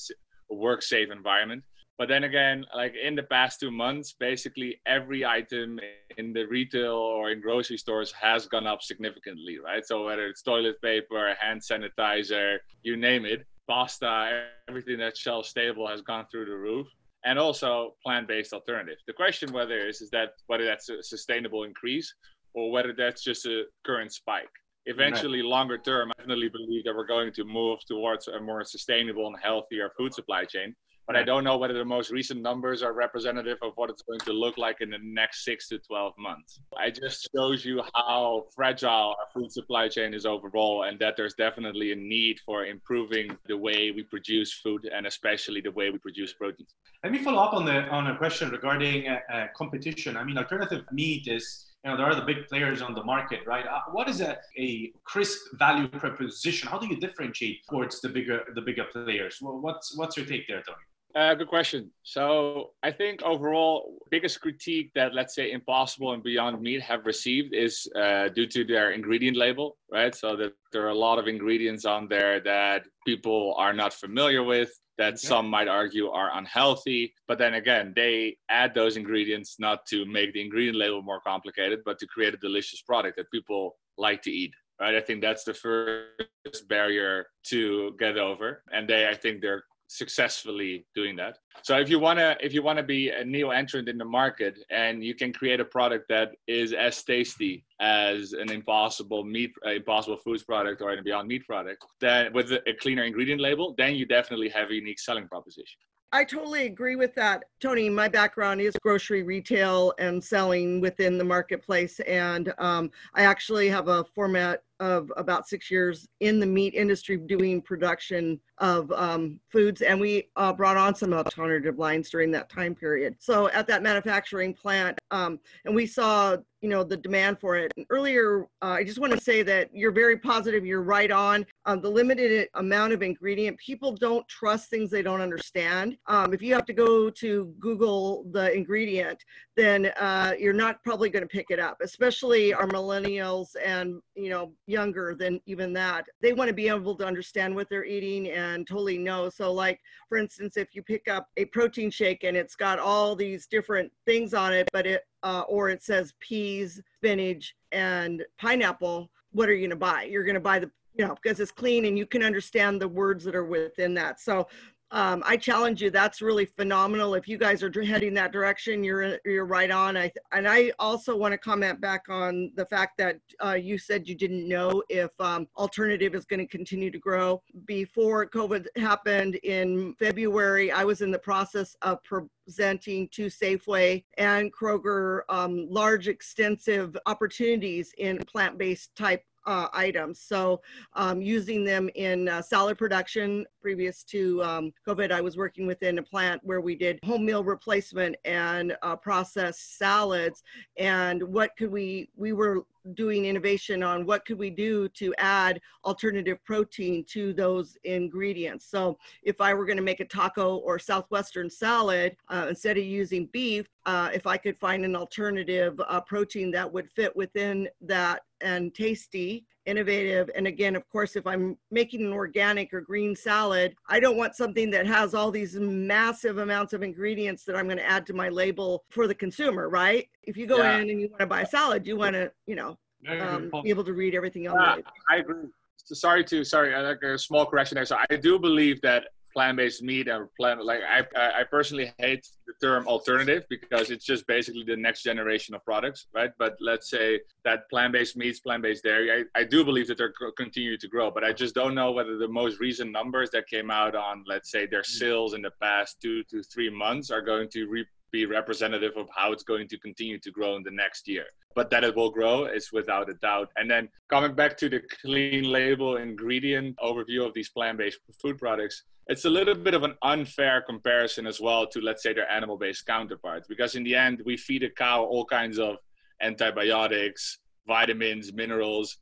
a 0.52 0.54
work 0.54 0.82
safe 0.82 1.10
environment. 1.10 1.64
But 1.98 2.08
then 2.08 2.24
again, 2.24 2.66
like 2.74 2.94
in 3.02 3.14
the 3.14 3.22
past 3.22 3.60
two 3.60 3.70
months, 3.70 4.14
basically 4.18 4.80
every 4.86 5.24
item 5.24 5.78
in 6.18 6.32
the 6.32 6.44
retail 6.44 6.94
or 6.94 7.30
in 7.30 7.40
grocery 7.40 7.76
stores 7.78 8.12
has 8.12 8.46
gone 8.46 8.66
up 8.66 8.82
significantly, 8.82 9.58
right? 9.58 9.86
So 9.86 10.04
whether 10.04 10.26
it's 10.26 10.42
toilet 10.42 10.80
paper, 10.82 11.34
hand 11.38 11.60
sanitizer, 11.60 12.58
you 12.82 12.96
name 12.96 13.24
it, 13.24 13.46
pasta, 13.68 14.44
everything 14.68 14.98
that's 14.98 15.20
shelf 15.20 15.46
stable 15.46 15.86
has 15.86 16.00
gone 16.02 16.26
through 16.30 16.46
the 16.46 16.56
roof 16.56 16.88
and 17.24 17.38
also 17.38 17.94
plant-based 18.04 18.52
alternatives. 18.52 19.02
The 19.06 19.12
question 19.12 19.52
whether 19.52 19.86
is 19.86 20.00
is 20.00 20.10
that 20.10 20.30
whether 20.46 20.64
that's 20.64 20.88
a 20.88 21.02
sustainable 21.02 21.64
increase 21.64 22.12
or 22.54 22.70
whether 22.70 22.92
that's 22.96 23.22
just 23.22 23.46
a 23.46 23.64
current 23.84 24.12
spike. 24.12 24.50
Eventually, 24.86 25.42
right. 25.42 25.48
longer 25.48 25.78
term, 25.78 26.10
I 26.10 26.14
definitely 26.18 26.48
believe 26.48 26.84
that 26.84 26.94
we're 26.94 27.06
going 27.06 27.32
to 27.34 27.44
move 27.44 27.78
towards 27.86 28.26
a 28.28 28.40
more 28.40 28.64
sustainable 28.64 29.28
and 29.28 29.36
healthier 29.40 29.90
food 29.96 30.12
supply 30.12 30.44
chain 30.44 30.74
but 31.06 31.16
I 31.16 31.22
don't 31.22 31.44
know 31.44 31.56
whether 31.56 31.74
the 31.74 31.84
most 31.84 32.10
recent 32.10 32.40
numbers 32.40 32.82
are 32.82 32.92
representative 32.92 33.58
of 33.62 33.72
what 33.76 33.90
it's 33.90 34.02
going 34.02 34.20
to 34.20 34.32
look 34.32 34.56
like 34.56 34.80
in 34.80 34.90
the 34.90 34.98
next 35.02 35.44
six 35.44 35.68
to 35.68 35.78
12 35.78 36.12
months. 36.18 36.60
I 36.76 36.90
just 36.90 37.28
shows 37.34 37.64
you 37.64 37.82
how 37.94 38.44
fragile 38.54 39.14
our 39.18 39.26
food 39.34 39.50
supply 39.50 39.88
chain 39.88 40.14
is 40.14 40.26
overall, 40.26 40.84
and 40.84 40.98
that 41.00 41.16
there's 41.16 41.34
definitely 41.34 41.92
a 41.92 41.96
need 41.96 42.40
for 42.46 42.66
improving 42.66 43.36
the 43.46 43.56
way 43.56 43.90
we 43.90 44.02
produce 44.04 44.52
food 44.52 44.88
and 44.94 45.06
especially 45.06 45.60
the 45.60 45.72
way 45.72 45.90
we 45.90 45.98
produce 45.98 46.32
proteins. 46.32 46.74
Let 47.02 47.12
me 47.12 47.18
follow 47.18 47.42
up 47.42 47.52
on 47.54 47.64
the 47.64 47.82
on 47.88 48.06
a 48.08 48.16
question 48.16 48.50
regarding 48.50 49.08
uh, 49.08 49.18
uh, 49.32 49.46
competition. 49.56 50.16
I 50.16 50.24
mean, 50.24 50.38
alternative 50.38 50.84
meat 50.92 51.26
is 51.26 51.72
you 51.84 51.90
know 51.90 51.96
there 51.96 52.06
are 52.06 52.14
the 52.14 52.22
big 52.22 52.46
players 52.48 52.80
on 52.80 52.94
the 52.94 53.02
market 53.02 53.40
right 53.44 53.66
uh, 53.66 53.80
what 53.90 54.08
is 54.08 54.20
a, 54.20 54.38
a 54.56 54.92
crisp 55.02 55.40
value 55.54 55.88
proposition 55.88 56.68
how 56.68 56.78
do 56.78 56.86
you 56.86 56.96
differentiate 56.96 57.66
towards 57.68 58.00
the 58.00 58.08
bigger 58.08 58.42
the 58.54 58.60
bigger 58.60 58.84
players 58.92 59.38
well, 59.42 59.58
what's 59.58 59.96
what's 59.96 60.16
your 60.16 60.24
take 60.24 60.46
there 60.46 60.62
tony 60.62 60.78
uh, 61.14 61.34
good 61.34 61.48
question. 61.48 61.90
So 62.02 62.70
I 62.82 62.90
think 62.90 63.22
overall, 63.22 63.98
biggest 64.10 64.40
critique 64.40 64.90
that 64.94 65.14
let's 65.14 65.34
say 65.34 65.52
Impossible 65.52 66.12
and 66.12 66.22
Beyond 66.22 66.60
Meat 66.60 66.82
have 66.82 67.06
received 67.06 67.54
is 67.54 67.86
uh, 67.96 68.28
due 68.28 68.46
to 68.46 68.64
their 68.64 68.92
ingredient 68.92 69.36
label, 69.36 69.76
right? 69.90 70.14
So 70.14 70.36
that 70.36 70.52
there 70.72 70.84
are 70.84 70.90
a 70.90 70.94
lot 70.94 71.18
of 71.18 71.28
ingredients 71.28 71.84
on 71.84 72.08
there 72.08 72.40
that 72.40 72.84
people 73.06 73.54
are 73.58 73.72
not 73.72 73.92
familiar 73.92 74.42
with, 74.42 74.70
that 74.98 75.18
some 75.18 75.48
might 75.48 75.68
argue 75.68 76.08
are 76.08 76.30
unhealthy. 76.36 77.14
But 77.28 77.38
then 77.38 77.54
again, 77.54 77.92
they 77.94 78.36
add 78.48 78.74
those 78.74 78.96
ingredients 78.96 79.56
not 79.58 79.86
to 79.86 80.04
make 80.06 80.32
the 80.32 80.40
ingredient 80.40 80.78
label 80.78 81.02
more 81.02 81.20
complicated, 81.20 81.80
but 81.84 81.98
to 81.98 82.06
create 82.06 82.34
a 82.34 82.38
delicious 82.38 82.82
product 82.82 83.16
that 83.16 83.30
people 83.30 83.76
like 83.98 84.22
to 84.22 84.30
eat. 84.30 84.52
Right. 84.80 84.96
I 84.96 85.00
think 85.00 85.20
that's 85.20 85.44
the 85.44 85.54
first 85.54 86.68
barrier 86.68 87.26
to 87.48 87.94
get 88.00 88.18
over. 88.18 88.64
And 88.72 88.88
they, 88.88 89.08
I 89.08 89.14
think 89.14 89.40
they're 89.40 89.62
successfully 89.92 90.86
doing 90.94 91.16
that. 91.16 91.38
So 91.62 91.78
if 91.78 91.90
you 91.90 91.98
want 91.98 92.18
to 92.18 92.36
if 92.40 92.54
you 92.54 92.62
want 92.62 92.78
to 92.78 92.82
be 92.82 93.10
a 93.10 93.24
neo 93.24 93.50
entrant 93.50 93.88
in 93.88 93.98
the 93.98 94.04
market 94.04 94.58
and 94.70 95.04
you 95.04 95.14
can 95.14 95.32
create 95.32 95.60
a 95.60 95.64
product 95.64 96.08
that 96.08 96.30
is 96.48 96.72
as 96.72 97.02
tasty 97.02 97.64
as 97.80 98.32
an 98.32 98.50
impossible 98.50 99.22
meat 99.22 99.52
uh, 99.66 99.70
impossible 99.70 100.16
foods 100.16 100.42
product 100.42 100.80
or 100.80 100.92
a 100.92 101.02
beyond 101.02 101.28
meat 101.28 101.44
product 101.46 101.84
then 102.00 102.32
with 102.32 102.52
a 102.52 102.74
cleaner 102.80 103.04
ingredient 103.04 103.40
label 103.40 103.74
then 103.76 103.94
you 103.94 104.06
definitely 104.06 104.48
have 104.48 104.70
a 104.70 104.74
unique 104.74 105.00
selling 105.00 105.26
proposition 105.28 105.78
I 106.14 106.24
totally 106.24 106.66
agree 106.66 106.94
with 106.94 107.14
that. 107.14 107.44
Tony, 107.58 107.88
my 107.88 108.06
background 108.06 108.60
is 108.60 108.76
grocery 108.82 109.22
retail 109.22 109.94
and 109.98 110.22
selling 110.22 110.78
within 110.78 111.16
the 111.16 111.24
marketplace. 111.24 112.00
And 112.00 112.52
um, 112.58 112.90
I 113.14 113.22
actually 113.22 113.70
have 113.70 113.88
a 113.88 114.04
format 114.04 114.62
of 114.78 115.10
about 115.16 115.48
six 115.48 115.70
years 115.70 116.06
in 116.20 116.38
the 116.38 116.44
meat 116.44 116.74
industry 116.74 117.16
doing 117.16 117.62
production 117.62 118.38
of 118.58 118.90
um, 118.92 119.40
foods. 119.50 119.82
And 119.82 120.00
we 120.00 120.28
uh, 120.36 120.52
brought 120.52 120.76
on 120.76 120.94
some 120.94 121.12
alternative 121.12 121.78
lines 121.78 122.10
during 122.10 122.30
that 122.32 122.48
time 122.48 122.74
period. 122.74 123.16
So 123.18 123.48
at 123.50 123.66
that 123.68 123.82
manufacturing 123.82 124.54
plant, 124.54 124.98
um, 125.10 125.38
and 125.64 125.74
we 125.74 125.86
saw 125.86 126.36
you 126.62 126.68
know 126.68 126.84
the 126.84 126.96
demand 126.96 127.38
for 127.40 127.56
it 127.56 127.72
and 127.76 127.84
earlier 127.90 128.44
uh, 128.62 128.76
i 128.78 128.84
just 128.84 129.00
want 129.00 129.12
to 129.12 129.20
say 129.20 129.42
that 129.42 129.68
you're 129.74 129.90
very 129.90 130.16
positive 130.16 130.64
you're 130.64 130.82
right 130.82 131.10
on 131.10 131.44
um, 131.66 131.80
the 131.80 131.90
limited 131.90 132.48
amount 132.54 132.92
of 132.92 133.02
ingredient 133.02 133.58
people 133.58 133.94
don't 133.94 134.26
trust 134.28 134.70
things 134.70 134.88
they 134.88 135.02
don't 135.02 135.20
understand 135.20 135.96
um, 136.06 136.32
if 136.32 136.40
you 136.40 136.54
have 136.54 136.64
to 136.64 136.72
go 136.72 137.10
to 137.10 137.52
google 137.58 138.24
the 138.30 138.54
ingredient 138.54 139.22
then 139.56 139.86
uh, 139.98 140.32
you're 140.38 140.52
not 140.54 140.82
probably 140.84 141.10
going 141.10 141.22
to 141.22 141.28
pick 141.28 141.50
it 141.50 141.58
up 141.58 141.76
especially 141.82 142.54
our 142.54 142.68
millennials 142.68 143.56
and 143.64 144.00
you 144.14 144.30
know 144.30 144.52
younger 144.66 145.16
than 145.18 145.40
even 145.46 145.72
that 145.72 146.06
they 146.20 146.32
want 146.32 146.48
to 146.48 146.54
be 146.54 146.68
able 146.68 146.94
to 146.94 147.04
understand 147.04 147.54
what 147.54 147.68
they're 147.68 147.84
eating 147.84 148.28
and 148.54 148.66
totally 148.66 148.98
know 148.98 149.28
so 149.28 149.52
like 149.52 149.80
for 150.08 150.18
instance 150.18 150.56
if 150.56 150.74
you 150.74 150.82
pick 150.82 151.08
up 151.08 151.28
a 151.36 151.44
protein 151.46 151.90
shake 151.90 152.24
and 152.24 152.36
it's 152.36 152.56
got 152.56 152.78
all 152.78 153.14
these 153.14 153.46
different 153.46 153.90
things 154.06 154.34
on 154.34 154.52
it 154.52 154.68
but 154.72 154.86
it 154.86 155.02
uh, 155.22 155.44
or 155.48 155.68
it 155.68 155.82
says 155.82 156.14
peas, 156.20 156.80
spinach, 156.96 157.54
and 157.70 158.24
pineapple, 158.38 159.10
what 159.32 159.48
are 159.48 159.54
you 159.54 159.68
to 159.68 159.76
buy? 159.76 160.04
You're 160.04 160.24
to 160.34 160.40
buy 160.40 160.58
the, 160.58 160.70
you 160.94 161.06
know, 161.06 161.16
because 161.22 161.40
it's 161.40 161.52
clean 161.52 161.84
and 161.86 161.96
you 161.96 162.06
can 162.06 162.22
understand 162.22 162.80
the 162.80 162.88
words 162.88 163.24
that 163.24 163.34
are 163.34 163.44
within 163.44 163.94
that. 163.94 164.20
So 164.20 164.48
um, 164.92 165.22
I 165.24 165.38
challenge 165.38 165.80
you. 165.80 165.90
That's 165.90 166.20
really 166.20 166.44
phenomenal. 166.44 167.14
If 167.14 167.26
you 167.26 167.38
guys 167.38 167.62
are 167.62 167.82
heading 167.82 168.12
that 168.14 168.30
direction, 168.30 168.84
you're 168.84 169.18
you're 169.24 169.46
right 169.46 169.70
on. 169.70 169.96
I 169.96 170.12
and 170.32 170.46
I 170.46 170.72
also 170.78 171.16
want 171.16 171.32
to 171.32 171.38
comment 171.38 171.80
back 171.80 172.02
on 172.10 172.52
the 172.56 172.66
fact 172.66 172.98
that 172.98 173.16
uh, 173.42 173.54
you 173.54 173.78
said 173.78 174.06
you 174.06 174.14
didn't 174.14 174.46
know 174.46 174.82
if 174.90 175.10
um, 175.18 175.48
alternative 175.56 176.14
is 176.14 176.26
going 176.26 176.40
to 176.40 176.46
continue 176.46 176.90
to 176.90 176.98
grow. 176.98 177.42
Before 177.66 178.26
COVID 178.26 178.66
happened 178.76 179.36
in 179.36 179.94
February, 179.98 180.70
I 180.70 180.84
was 180.84 181.00
in 181.00 181.10
the 181.10 181.18
process 181.18 181.74
of 181.80 181.98
presenting 182.04 183.08
to 183.12 183.26
Safeway 183.26 184.04
and 184.18 184.52
Kroger 184.52 185.22
um, 185.30 185.66
large, 185.70 186.06
extensive 186.06 186.96
opportunities 187.06 187.94
in 187.96 188.18
plant-based 188.18 188.94
type 188.94 189.22
uh, 189.46 189.68
items. 189.72 190.20
So 190.20 190.60
um, 190.94 191.20
using 191.20 191.64
them 191.64 191.88
in 191.94 192.28
uh, 192.28 192.42
salad 192.42 192.78
production. 192.78 193.46
Previous 193.60 194.02
to 194.04 194.42
um, 194.42 194.72
COVID, 194.86 195.12
I 195.12 195.20
was 195.20 195.36
working 195.36 195.66
within 195.66 195.98
a 195.98 196.02
plant 196.02 196.40
where 196.44 196.60
we 196.60 196.74
did 196.74 196.98
home 197.04 197.24
meal 197.24 197.44
replacement 197.44 198.16
and 198.24 198.76
uh, 198.82 198.96
processed 198.96 199.78
salads. 199.78 200.42
And 200.76 201.22
what 201.22 201.56
could 201.56 201.70
we, 201.70 202.08
we 202.16 202.32
were 202.32 202.64
doing 202.94 203.26
innovation 203.26 203.82
on 203.82 204.06
what 204.06 204.24
could 204.24 204.38
we 204.38 204.50
do 204.50 204.88
to 204.88 205.14
add 205.18 205.60
alternative 205.84 206.38
protein 206.44 207.04
to 207.04 207.32
those 207.32 207.76
ingredients. 207.84 208.66
So 208.66 208.98
if 209.22 209.40
I 209.40 209.54
were 209.54 209.66
going 209.66 209.76
to 209.76 209.82
make 209.82 210.00
a 210.00 210.04
taco 210.04 210.56
or 210.56 210.78
southwestern 210.78 211.48
salad, 211.48 212.16
uh, 212.28 212.46
instead 212.48 212.78
of 212.78 212.84
using 212.84 213.26
beef, 213.32 213.66
uh, 213.86 214.10
if 214.12 214.26
I 214.26 214.36
could 214.36 214.58
find 214.58 214.84
an 214.84 214.96
alternative 214.96 215.80
uh, 215.86 216.00
protein 216.00 216.50
that 216.52 216.72
would 216.72 216.90
fit 216.90 217.14
within 217.16 217.68
that 217.80 218.22
and 218.40 218.74
tasty, 218.74 219.46
innovative, 219.66 220.30
and 220.34 220.46
again, 220.46 220.76
of 220.76 220.88
course, 220.88 221.16
if 221.16 221.26
I'm 221.26 221.56
making 221.70 222.04
an 222.04 222.12
organic 222.12 222.72
or 222.72 222.80
green 222.80 223.14
salad, 223.14 223.74
I 223.88 224.00
don't 224.00 224.16
want 224.16 224.34
something 224.34 224.70
that 224.70 224.86
has 224.86 225.14
all 225.14 225.30
these 225.30 225.56
massive 225.56 226.38
amounts 226.38 226.72
of 226.72 226.82
ingredients 226.82 227.44
that 227.44 227.56
I'm 227.56 227.66
going 227.66 227.78
to 227.78 227.88
add 227.88 228.06
to 228.06 228.14
my 228.14 228.28
label 228.28 228.84
for 228.90 229.06
the 229.06 229.14
consumer, 229.14 229.68
right? 229.68 230.08
If 230.24 230.36
you 230.36 230.46
go 230.46 230.58
yeah. 230.58 230.78
in 230.78 230.90
and 230.90 231.00
you 231.00 231.08
want 231.08 231.20
to 231.20 231.26
buy 231.26 231.42
a 231.42 231.46
salad, 231.46 231.86
you 231.86 231.96
want 231.96 232.14
to, 232.14 232.30
you 232.46 232.56
know, 232.56 232.78
um, 233.08 233.50
be 233.62 233.70
able 233.70 233.84
to 233.84 233.92
read 233.92 234.14
everything 234.14 234.46
on 234.48 234.54
yeah, 234.54 234.82
I 235.10 235.16
agree. 235.16 235.48
So 235.76 235.94
sorry 235.94 236.24
to 236.24 236.44
sorry, 236.44 236.74
like 236.80 237.02
a 237.02 237.18
small 237.18 237.44
correction 237.46 237.74
there. 237.74 237.84
So 237.84 237.96
I 238.08 238.16
do 238.16 238.38
believe 238.38 238.80
that 238.82 239.06
plant-based 239.32 239.82
meat 239.82 240.08
and 240.08 240.26
plant 240.38 240.64
like 240.64 240.80
I 240.82 241.00
I 241.40 241.44
personally 241.44 241.92
hate 241.98 242.26
the 242.46 242.54
term 242.60 242.86
alternative 242.86 243.44
because 243.48 243.90
it's 243.90 244.04
just 244.04 244.26
basically 244.26 244.64
the 244.64 244.76
next 244.76 245.02
generation 245.02 245.54
of 245.54 245.64
products, 245.64 246.06
right? 246.14 246.30
But 246.38 246.56
let's 246.60 246.90
say 246.90 247.20
that 247.44 247.68
plant-based 247.70 248.16
meats, 248.16 248.40
plant-based 248.40 248.84
dairy, 248.84 249.26
I, 249.34 249.40
I 249.40 249.44
do 249.44 249.64
believe 249.64 249.88
that 249.88 249.98
they're 249.98 250.14
continue 250.36 250.76
to 250.76 250.88
grow, 250.88 251.10
but 251.10 251.24
I 251.24 251.32
just 251.32 251.54
don't 251.54 251.74
know 251.74 251.92
whether 251.92 252.16
the 252.16 252.28
most 252.28 252.60
recent 252.60 252.92
numbers 252.92 253.30
that 253.30 253.46
came 253.48 253.70
out 253.70 253.94
on 253.94 254.24
let's 254.26 254.50
say 254.50 254.66
their 254.66 254.82
mm. 254.82 254.86
sales 254.86 255.34
in 255.34 255.42
the 255.42 255.52
past 255.60 256.00
two 256.00 256.22
to 256.24 256.42
three 256.42 256.70
months 256.70 257.10
are 257.10 257.22
going 257.22 257.48
to 257.50 257.66
re- 257.66 257.86
be 258.12 258.26
representative 258.26 258.92
of 258.96 259.08
how 259.14 259.32
it's 259.32 259.42
going 259.42 259.66
to 259.66 259.78
continue 259.78 260.18
to 260.18 260.30
grow 260.30 260.54
in 260.56 260.62
the 260.62 260.70
next 260.70 261.08
year. 261.08 261.24
But 261.54 261.70
that 261.70 261.82
it 261.82 261.96
will 261.96 262.10
grow 262.10 262.44
is 262.44 262.70
without 262.72 263.10
a 263.10 263.14
doubt. 263.14 263.48
And 263.56 263.70
then 263.70 263.88
coming 264.08 264.34
back 264.34 264.56
to 264.58 264.68
the 264.68 264.80
clean 265.00 265.44
label 265.44 265.96
ingredient 265.96 266.76
overview 266.76 267.26
of 267.26 267.34
these 267.34 267.48
plant 267.48 267.78
based 267.78 267.98
food 268.20 268.38
products, 268.38 268.84
it's 269.08 269.24
a 269.24 269.30
little 269.30 269.54
bit 269.54 269.74
of 269.74 269.82
an 269.82 269.94
unfair 270.02 270.62
comparison 270.62 271.26
as 271.26 271.40
well 271.40 271.66
to, 271.66 271.80
let's 271.80 272.02
say, 272.02 272.12
their 272.12 272.30
animal 272.30 272.56
based 272.56 272.86
counterparts. 272.86 273.48
Because 273.48 273.74
in 273.74 273.84
the 273.84 273.94
end, 273.94 274.22
we 274.24 274.36
feed 274.36 274.62
a 274.62 274.70
cow 274.70 275.04
all 275.04 275.24
kinds 275.24 275.58
of 275.58 275.76
antibiotics, 276.20 277.38
vitamins, 277.66 278.32
minerals, 278.32 278.98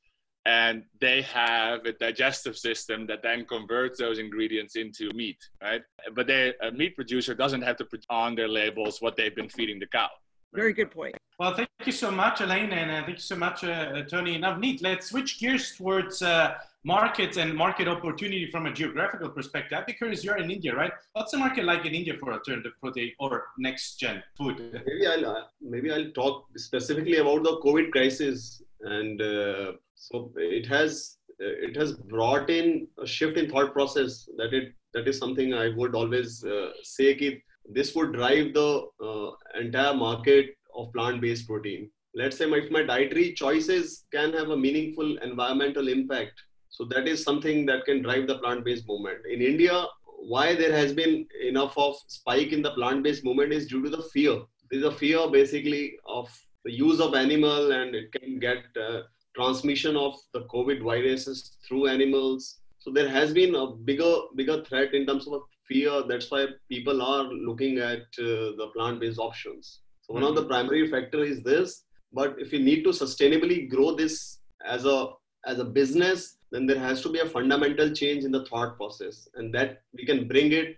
and 0.47 0.85
they 1.01 1.21
have 1.23 1.85
a 1.85 1.93
digestive 1.93 2.57
system 2.57 3.07
that 3.07 3.23
then 3.23 3.45
converts 3.45 3.99
those 3.99 4.19
ingredients 4.19 4.75
into 4.75 5.11
meat, 5.13 5.37
right? 5.63 5.83
But 6.15 6.27
they, 6.27 6.55
a 6.63 6.71
meat 6.71 6.97
producer 6.97 7.35
doesn't 7.35 7.63
have 7.63 7.77
to 7.77 7.85
put 7.85 8.05
on 8.09 8.35
their 8.35 8.49
labels 8.49 9.03
what 9.03 9.17
they've 9.17 9.35
been 9.35 9.51
feeding 9.51 9.79
the 9.79 9.87
cow. 9.87 10.09
Very 10.55 10.73
good 10.73 10.91
point. 10.91 11.15
Well, 11.39 11.55
thank 11.55 11.69
you 11.85 11.93
so 11.93 12.11
much, 12.11 12.41
Elaine, 12.41 12.73
and 12.73 12.91
uh, 12.91 13.05
thank 13.05 13.19
you 13.19 13.23
so 13.23 13.37
much, 13.37 13.65
uh, 13.65 14.03
Tony. 14.05 14.39
Navneet, 14.39 14.83
let's 14.83 15.09
switch 15.11 15.39
gears 15.39 15.77
towards 15.77 16.23
uh, 16.23 16.55
markets 16.85 17.37
and 17.37 17.55
market 17.55 17.89
opportunity 17.89 18.51
from 18.51 18.67
a 18.67 18.73
geographical 18.73 19.29
perspective. 19.31 19.79
I'm 19.79 19.95
curious, 19.95 20.25
you're 20.25 20.39
in 20.39 20.51
India, 20.51 20.75
right? 20.75 20.93
What's 21.13 21.33
the 21.33 21.39
market 21.39 21.65
like 21.65 21.85
in 21.85 21.95
India 21.95 22.15
for 22.19 22.33
alternative 22.33 22.73
protein 22.81 23.13
or 23.19 23.49
next 23.59 23.97
gen 23.97 24.23
food? 24.37 24.59
Maybe 24.87 25.07
I'll 25.07 25.27
uh, 25.27 25.43
maybe 25.61 25.93
I'll 25.93 26.11
talk 26.13 26.47
specifically 26.57 27.17
about 27.19 27.43
the 27.43 27.61
COVID 27.65 27.91
crisis 27.91 28.63
and 28.83 29.21
uh, 29.21 29.73
so 29.95 30.33
it 30.37 30.67
has 30.67 31.17
it 31.39 31.77
has 31.77 31.93
brought 31.93 32.51
in 32.51 32.87
a 33.03 33.07
shift 33.07 33.39
in 33.39 33.51
thought 33.51 33.73
process 33.73 34.29
that 34.37 34.53
it 34.53 34.75
that 34.95 35.07
is 35.07 35.19
something 35.19 35.55
I 35.55 35.69
would 35.77 35.95
always 35.95 36.45
uh, 36.45 36.71
say 36.83 37.15
that 37.15 37.41
this 37.69 37.95
would 37.95 38.13
drive 38.13 38.55
the 38.55 38.87
uh, 39.03 39.31
entire 39.61 39.95
market 39.95 40.57
of 40.75 40.93
plant-based 40.93 41.47
protein. 41.47 41.91
let's 42.21 42.37
say 42.39 42.47
my, 42.47 42.57
if 42.57 42.71
my 42.71 42.83
dietary 42.83 43.33
choices 43.41 44.05
can 44.13 44.33
have 44.33 44.49
a 44.51 44.57
meaningful 44.57 45.17
environmental 45.19 45.89
impact 45.89 46.43
so 46.71 46.85
that 46.85 47.07
is 47.07 47.23
something 47.23 47.67
that 47.67 47.85
can 47.85 48.03
drive 48.03 48.27
the 48.27 48.39
plant-based 48.39 48.87
movement. 48.89 49.19
In 49.31 49.43
india 49.43 49.87
why 50.21 50.55
there 50.55 50.73
has 50.73 50.93
been 50.93 51.27
enough 51.43 51.77
of 51.77 51.97
spike 52.07 52.53
in 52.53 52.63
the 52.63 52.73
plant-based 52.73 53.25
movement 53.25 53.53
is 53.53 53.67
due 53.67 53.83
to 53.83 53.91
the 53.91 54.03
fear. 54.15 54.41
There's 54.71 54.85
a 54.85 54.93
fear 54.93 55.29
basically 55.31 55.95
of 56.07 56.31
the 56.65 56.73
use 56.73 57.01
of 57.01 57.15
animal 57.15 57.73
and 57.73 57.95
it 57.95 58.13
can 58.13 58.39
get 58.39 58.65
uh, 58.81 59.01
transmission 59.35 59.97
of 59.97 60.15
the 60.35 60.43
covid 60.53 60.83
viruses 60.83 61.57
through 61.67 61.87
animals. 61.87 62.59
So 62.79 62.91
there 62.93 63.09
has 63.09 63.33
been 63.33 63.55
a 63.55 63.69
bigger 63.69 64.15
bigger 64.37 64.63
threat 64.65 64.95
in 64.95 65.07
terms 65.07 65.27
of 65.27 65.35
a 65.35 65.41
fear. 65.67 66.03
That's 66.07 66.31
why 66.31 66.47
people 66.69 67.01
are 67.03 67.25
looking 67.25 67.79
at 67.79 68.03
uh, 68.19 68.57
the 68.61 68.71
plant-based 68.75 69.19
options. 69.19 69.81
So 70.03 70.15
one 70.15 70.23
mm-hmm. 70.23 70.31
of 70.31 70.35
the 70.35 70.43
mm-hmm. 70.43 70.51
primary 70.51 70.91
factor 70.91 71.25
is 71.25 71.43
this. 71.43 71.85
But 72.13 72.37
if 72.39 72.53
we 72.53 72.59
need 72.59 72.83
to 72.85 72.91
sustainably 72.91 73.69
grow 73.71 73.95
this 73.95 74.39
as 74.67 74.85
a 74.85 75.09
as 75.47 75.59
a 75.59 75.65
business 75.65 76.37
then 76.51 76.67
there 76.67 76.79
has 76.79 77.01
to 77.03 77.09
be 77.09 77.21
a 77.21 77.27
fundamental 77.27 77.91
change 77.91 78.25
in 78.25 78.33
the 78.33 78.45
thought 78.47 78.77
process 78.77 79.29
and 79.35 79.55
that 79.55 79.83
we 79.95 80.05
can 80.05 80.27
bring 80.27 80.53
it 80.53 80.77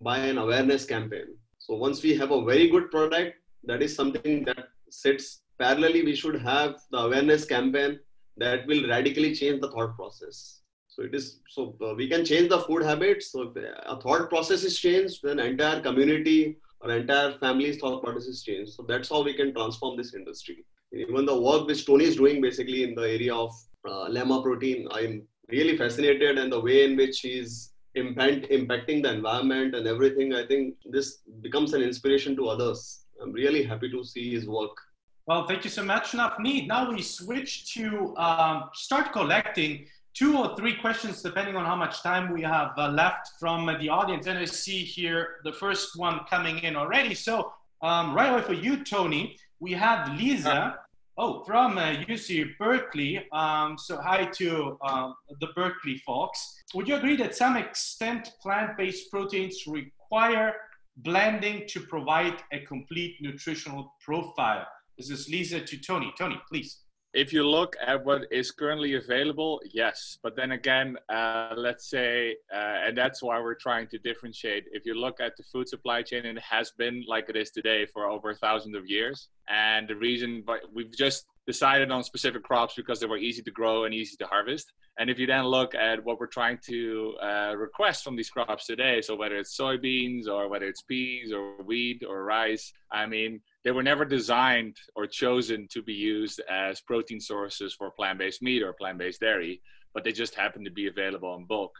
by 0.00 0.18
an 0.18 0.38
awareness 0.38 0.84
campaign. 0.84 1.28
So 1.58 1.74
once 1.74 2.02
we 2.02 2.14
have 2.16 2.30
a 2.30 2.44
very 2.44 2.68
good 2.68 2.90
product 2.90 3.36
that 3.64 3.82
is 3.82 3.94
something 3.94 4.44
that 4.44 4.68
sits 4.90 5.40
parallelly 5.60 6.04
we 6.04 6.14
should 6.14 6.40
have 6.40 6.76
the 6.90 6.98
awareness 6.98 7.44
campaign 7.44 7.98
that 8.36 8.66
will 8.66 8.86
radically 8.88 9.34
change 9.34 9.60
the 9.60 9.70
thought 9.70 9.96
process. 9.96 10.60
So 10.88 11.02
it 11.02 11.14
is 11.14 11.40
so 11.48 11.74
uh, 11.82 11.94
we 11.94 12.08
can 12.08 12.24
change 12.24 12.50
the 12.50 12.60
food 12.60 12.82
habits. 12.82 13.32
So 13.32 13.52
if 13.54 13.56
a 13.56 14.00
thought 14.00 14.28
process 14.28 14.62
is 14.62 14.78
changed 14.78 15.20
then 15.22 15.38
entire 15.38 15.80
community 15.80 16.58
or 16.80 16.90
entire 16.90 17.32
family's 17.38 17.78
thought 17.78 18.02
process 18.02 18.26
is 18.26 18.42
changed. 18.42 18.74
So 18.74 18.84
that's 18.86 19.08
how 19.08 19.22
we 19.22 19.32
can 19.32 19.54
transform 19.54 19.96
this 19.96 20.14
industry. 20.14 20.64
Even 20.92 21.24
the 21.24 21.40
work 21.40 21.66
which 21.66 21.86
Tony 21.86 22.04
is 22.04 22.16
doing 22.16 22.40
basically 22.42 22.84
in 22.84 22.94
the 22.94 23.02
area 23.02 23.34
of 23.34 23.52
uh, 23.86 24.08
lemna 24.08 24.42
protein, 24.42 24.88
I'm 24.90 25.22
really 25.48 25.76
fascinated 25.76 26.38
and 26.38 26.52
the 26.52 26.60
way 26.60 26.84
in 26.84 26.96
which 26.96 27.20
he's 27.20 27.72
impact, 27.94 28.50
impacting 28.50 29.02
the 29.02 29.12
environment 29.12 29.74
and 29.74 29.86
everything. 29.86 30.34
I 30.34 30.46
think 30.46 30.76
this 30.90 31.18
becomes 31.40 31.74
an 31.74 31.82
inspiration 31.82 32.36
to 32.36 32.48
others. 32.48 33.04
I'm 33.22 33.32
really 33.32 33.62
happy 33.62 33.90
to 33.90 34.04
see 34.04 34.34
his 34.34 34.46
work. 34.46 34.76
Well, 35.26 35.46
thank 35.46 35.64
you 35.64 35.70
so 35.70 35.82
much, 35.82 36.12
Navneet. 36.12 36.66
Now 36.66 36.90
we 36.90 37.00
switch 37.00 37.72
to 37.74 38.14
um, 38.16 38.70
start 38.74 39.12
collecting 39.12 39.86
two 40.12 40.36
or 40.36 40.54
three 40.56 40.76
questions, 40.76 41.22
depending 41.22 41.56
on 41.56 41.64
how 41.64 41.76
much 41.76 42.02
time 42.02 42.32
we 42.32 42.42
have 42.42 42.72
uh, 42.76 42.88
left 42.88 43.30
from 43.40 43.66
the 43.80 43.88
audience. 43.88 44.26
And 44.26 44.38
I 44.38 44.44
see 44.44 44.84
here 44.84 45.36
the 45.44 45.52
first 45.52 45.96
one 45.96 46.20
coming 46.28 46.58
in 46.58 46.76
already. 46.76 47.14
So 47.14 47.52
um, 47.82 48.14
right 48.14 48.32
away 48.32 48.42
for 48.42 48.52
you, 48.52 48.84
Tony, 48.84 49.36
we 49.60 49.72
have 49.72 50.12
Lisa 50.18 50.78
Oh, 51.16 51.44
from 51.44 51.78
uh, 51.78 51.92
UC 52.08 52.58
Berkeley. 52.58 53.24
Um, 53.30 53.78
so 53.78 54.00
hi 54.00 54.24
to 54.34 54.76
um, 54.82 55.14
the 55.38 55.46
Berkeley 55.54 55.98
folks. 55.98 56.64
Would 56.74 56.88
you 56.88 56.96
agree 56.96 57.14
that 57.16 57.36
some 57.36 57.56
extent 57.56 58.32
plant-based 58.42 59.12
proteins 59.12 59.64
require 59.68 60.56
blending 60.96 61.68
to 61.68 61.80
provide 61.80 62.42
a 62.52 62.58
complete 62.60 63.14
nutritional 63.20 63.94
profile? 64.04 64.66
This 64.98 65.08
is 65.08 65.28
Lisa 65.28 65.60
to 65.60 65.76
Tony. 65.78 66.12
Tony, 66.18 66.40
please 66.48 66.80
if 67.14 67.32
you 67.32 67.48
look 67.48 67.76
at 67.80 68.04
what 68.04 68.22
is 68.32 68.50
currently 68.50 68.94
available, 68.94 69.60
yes. 69.72 70.18
But 70.22 70.34
then 70.34 70.50
again, 70.50 70.96
uh, 71.08 71.54
let's 71.56 71.88
say, 71.88 72.36
uh, 72.52 72.86
and 72.86 72.98
that's 72.98 73.22
why 73.22 73.40
we're 73.40 73.54
trying 73.54 73.86
to 73.88 73.98
differentiate. 73.98 74.64
If 74.72 74.84
you 74.84 74.94
look 74.94 75.20
at 75.20 75.36
the 75.36 75.44
food 75.44 75.68
supply 75.68 76.02
chain, 76.02 76.26
it 76.26 76.38
has 76.40 76.72
been 76.72 77.04
like 77.06 77.28
it 77.28 77.36
is 77.36 77.50
today 77.50 77.86
for 77.86 78.06
over 78.06 78.30
a 78.30 78.34
thousand 78.34 78.74
of 78.74 78.90
years. 78.90 79.28
And 79.48 79.86
the 79.86 79.94
reason, 79.94 80.42
but 80.44 80.60
we've 80.74 80.94
just 80.96 81.26
decided 81.46 81.90
on 81.90 82.02
specific 82.02 82.42
crops 82.42 82.74
because 82.74 83.00
they 83.00 83.06
were 83.06 83.18
easy 83.18 83.42
to 83.42 83.50
grow 83.50 83.84
and 83.84 83.94
easy 83.94 84.16
to 84.16 84.26
harvest. 84.26 84.72
And 84.98 85.10
if 85.10 85.18
you 85.18 85.26
then 85.26 85.44
look 85.44 85.74
at 85.74 86.04
what 86.04 86.18
we're 86.18 86.26
trying 86.26 86.58
to 86.66 87.16
uh, 87.22 87.54
request 87.56 88.04
from 88.04 88.16
these 88.16 88.30
crops 88.30 88.66
today, 88.66 89.00
so 89.00 89.16
whether 89.16 89.36
it's 89.36 89.56
soybeans 89.56 90.28
or 90.28 90.48
whether 90.48 90.66
it's 90.66 90.82
peas 90.82 91.32
or 91.32 91.62
wheat 91.62 92.02
or 92.08 92.24
rice, 92.24 92.72
I 92.92 93.06
mean, 93.06 93.40
they 93.64 93.72
were 93.72 93.82
never 93.82 94.04
designed 94.04 94.76
or 94.94 95.06
chosen 95.06 95.66
to 95.72 95.82
be 95.82 95.94
used 95.94 96.40
as 96.48 96.80
protein 96.80 97.20
sources 97.20 97.74
for 97.74 97.90
plant-based 97.90 98.42
meat 98.42 98.62
or 98.62 98.72
plant-based 98.72 99.20
dairy, 99.20 99.60
but 99.92 100.04
they 100.04 100.12
just 100.12 100.34
happen 100.34 100.64
to 100.64 100.70
be 100.70 100.86
available 100.86 101.34
in 101.36 101.44
bulk. 101.44 101.72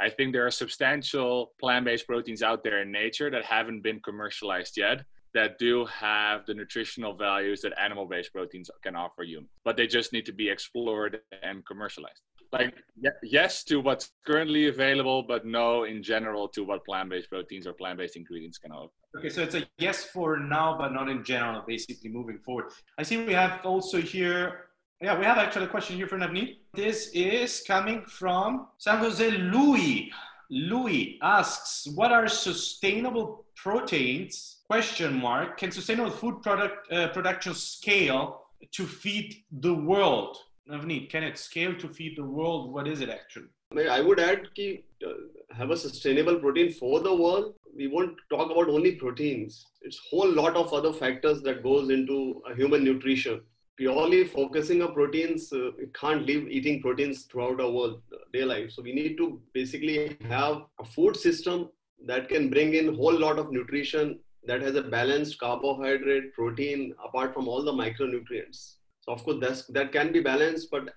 I 0.00 0.10
think 0.10 0.32
there 0.32 0.46
are 0.46 0.50
substantial 0.50 1.52
plant-based 1.58 2.06
proteins 2.06 2.42
out 2.42 2.62
there 2.62 2.82
in 2.82 2.92
nature 2.92 3.30
that 3.30 3.44
haven't 3.44 3.82
been 3.82 4.00
commercialized 4.00 4.76
yet 4.76 5.02
that 5.34 5.58
do 5.58 5.84
have 5.86 6.46
the 6.46 6.54
nutritional 6.54 7.14
values 7.14 7.60
that 7.62 7.72
animal-based 7.78 8.32
proteins 8.32 8.70
can 8.82 8.96
offer 8.96 9.22
you, 9.22 9.44
but 9.64 9.76
they 9.76 9.86
just 9.86 10.12
need 10.12 10.26
to 10.26 10.32
be 10.32 10.48
explored 10.48 11.20
and 11.42 11.64
commercialized 11.66 12.22
like 12.52 12.74
yes 13.22 13.64
to 13.64 13.78
what's 13.80 14.12
currently 14.26 14.68
available, 14.68 15.22
but 15.22 15.44
no 15.44 15.84
in 15.84 16.02
general 16.02 16.48
to 16.48 16.62
what 16.64 16.84
plant-based 16.84 17.28
proteins 17.28 17.66
or 17.66 17.72
plant-based 17.72 18.16
ingredients 18.16 18.58
can 18.58 18.72
offer. 18.72 18.92
Okay, 19.16 19.28
so 19.28 19.42
it's 19.42 19.54
a 19.54 19.66
yes 19.78 20.04
for 20.04 20.38
now, 20.38 20.76
but 20.78 20.92
not 20.92 21.08
in 21.08 21.24
general. 21.24 21.62
Basically, 21.66 22.10
moving 22.10 22.38
forward. 22.38 22.66
I 22.98 23.02
see 23.02 23.16
we 23.18 23.32
have 23.32 23.64
also 23.64 24.00
here. 24.00 24.66
Yeah, 25.00 25.18
we 25.18 25.24
have 25.24 25.38
actually 25.38 25.66
a 25.66 25.68
question 25.68 25.96
here 25.96 26.08
for 26.08 26.18
Navneet. 26.18 26.58
This 26.74 27.10
is 27.14 27.62
coming 27.66 28.04
from 28.06 28.68
San 28.78 28.98
Jose 28.98 29.30
Louis. 29.30 30.10
Louis 30.50 31.18
asks, 31.22 31.86
"What 31.94 32.12
are 32.12 32.28
sustainable 32.28 33.46
proteins?" 33.56 34.57
Question 34.68 35.14
mark. 35.14 35.56
Can 35.56 35.70
sustainable 35.70 36.10
food 36.10 36.42
product 36.42 36.92
uh, 36.92 37.08
production 37.08 37.54
scale 37.54 38.42
to 38.72 38.86
feed 38.86 39.36
the 39.50 39.72
world? 39.72 40.36
Navneet, 40.70 41.08
can 41.08 41.22
it 41.22 41.38
scale 41.38 41.74
to 41.76 41.88
feed 41.88 42.18
the 42.18 42.24
world? 42.24 42.70
What 42.70 42.86
is 42.86 43.00
it 43.00 43.08
actually? 43.08 43.48
I 43.88 44.02
would 44.02 44.20
add 44.20 44.54
ki, 44.54 44.84
uh, 45.06 45.54
have 45.54 45.70
a 45.70 45.76
sustainable 45.76 46.38
protein 46.38 46.70
for 46.70 47.00
the 47.00 47.14
world. 47.14 47.54
We 47.74 47.86
won't 47.86 48.18
talk 48.28 48.50
about 48.50 48.68
only 48.68 48.92
proteins. 48.96 49.64
It's 49.80 49.98
whole 50.10 50.30
lot 50.30 50.54
of 50.54 50.74
other 50.74 50.92
factors 50.92 51.40
that 51.42 51.62
goes 51.62 51.88
into 51.88 52.42
human 52.54 52.84
nutrition. 52.84 53.40
Purely 53.78 54.24
focusing 54.24 54.82
on 54.82 54.92
proteins, 54.92 55.50
uh, 55.50 55.70
we 55.78 55.86
can't 55.98 56.26
live 56.26 56.46
eating 56.46 56.82
proteins 56.82 57.22
throughout 57.22 57.58
our 57.58 57.70
world, 57.70 58.02
uh, 58.12 58.18
day 58.34 58.44
life. 58.44 58.72
So 58.72 58.82
we 58.82 58.92
need 58.92 59.16
to 59.16 59.40
basically 59.54 60.18
have 60.24 60.64
a 60.78 60.84
food 60.84 61.16
system 61.16 61.70
that 62.04 62.28
can 62.28 62.50
bring 62.50 62.74
in 62.74 62.94
whole 62.94 63.18
lot 63.18 63.38
of 63.38 63.50
nutrition 63.50 64.18
that 64.48 64.62
has 64.62 64.74
a 64.74 64.82
balanced 64.82 65.38
carbohydrate, 65.38 66.34
protein, 66.34 66.92
apart 67.04 67.32
from 67.34 67.48
all 67.48 67.62
the 67.62 67.78
micronutrients 67.84 68.78
so 69.08 69.14
of 69.14 69.24
course 69.24 69.38
that's, 69.40 69.62
that 69.68 69.90
can 69.90 70.12
be 70.12 70.20
balanced, 70.20 70.70
but 70.70 70.90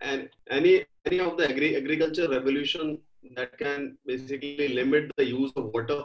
any 0.50 0.84
any 1.06 1.20
of 1.20 1.38
the 1.38 1.50
agri- 1.50 1.78
agriculture 1.78 2.28
revolution 2.30 2.98
that 3.38 3.58
can 3.58 3.98
basically 4.06 4.68
limit 4.68 5.12
the 5.16 5.26
use 5.26 5.54
of 5.56 5.72
water, 5.74 6.04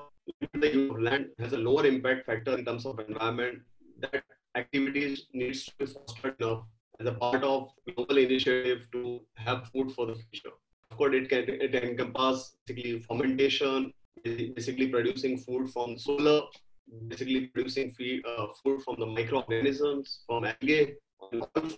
the 0.55 0.73
use 0.73 0.91
of 0.93 1.01
land 1.01 1.27
has 1.41 1.53
a 1.53 1.59
lower 1.59 1.85
impact 1.85 2.27
factor 2.27 2.57
in 2.57 2.65
terms 2.65 2.87
of 2.87 3.01
environment. 3.01 3.59
That 3.99 4.23
activities 4.55 5.27
needs 5.33 5.65
to 5.65 5.73
be 5.81 5.87
fostered 5.87 6.37
now 6.39 6.69
as 7.01 7.09
a 7.09 7.13
part 7.13 7.43
of 7.43 7.73
global 7.93 8.19
initiative 8.19 8.87
to 8.93 9.21
have 9.35 9.69
food 9.71 9.91
for 9.91 10.07
the 10.07 10.15
future. 10.15 10.55
Of 10.93 10.99
course, 10.99 11.13
it 11.13 11.29
can 11.29 11.45
it 11.49 11.75
encompass 11.75 12.55
basically 12.69 13.01
fermentation, 13.01 13.93
basically 14.23 14.87
producing 14.87 15.39
food 15.39 15.71
from 15.71 15.99
solar, 15.99 16.43
basically 17.09 17.47
producing 17.49 17.91
feed, 17.91 18.25
uh, 18.27 18.47
food 18.63 18.83
from 18.83 18.97
the 18.99 19.07
microorganisms, 19.07 20.21
from 20.27 20.45
algae, 20.45 20.95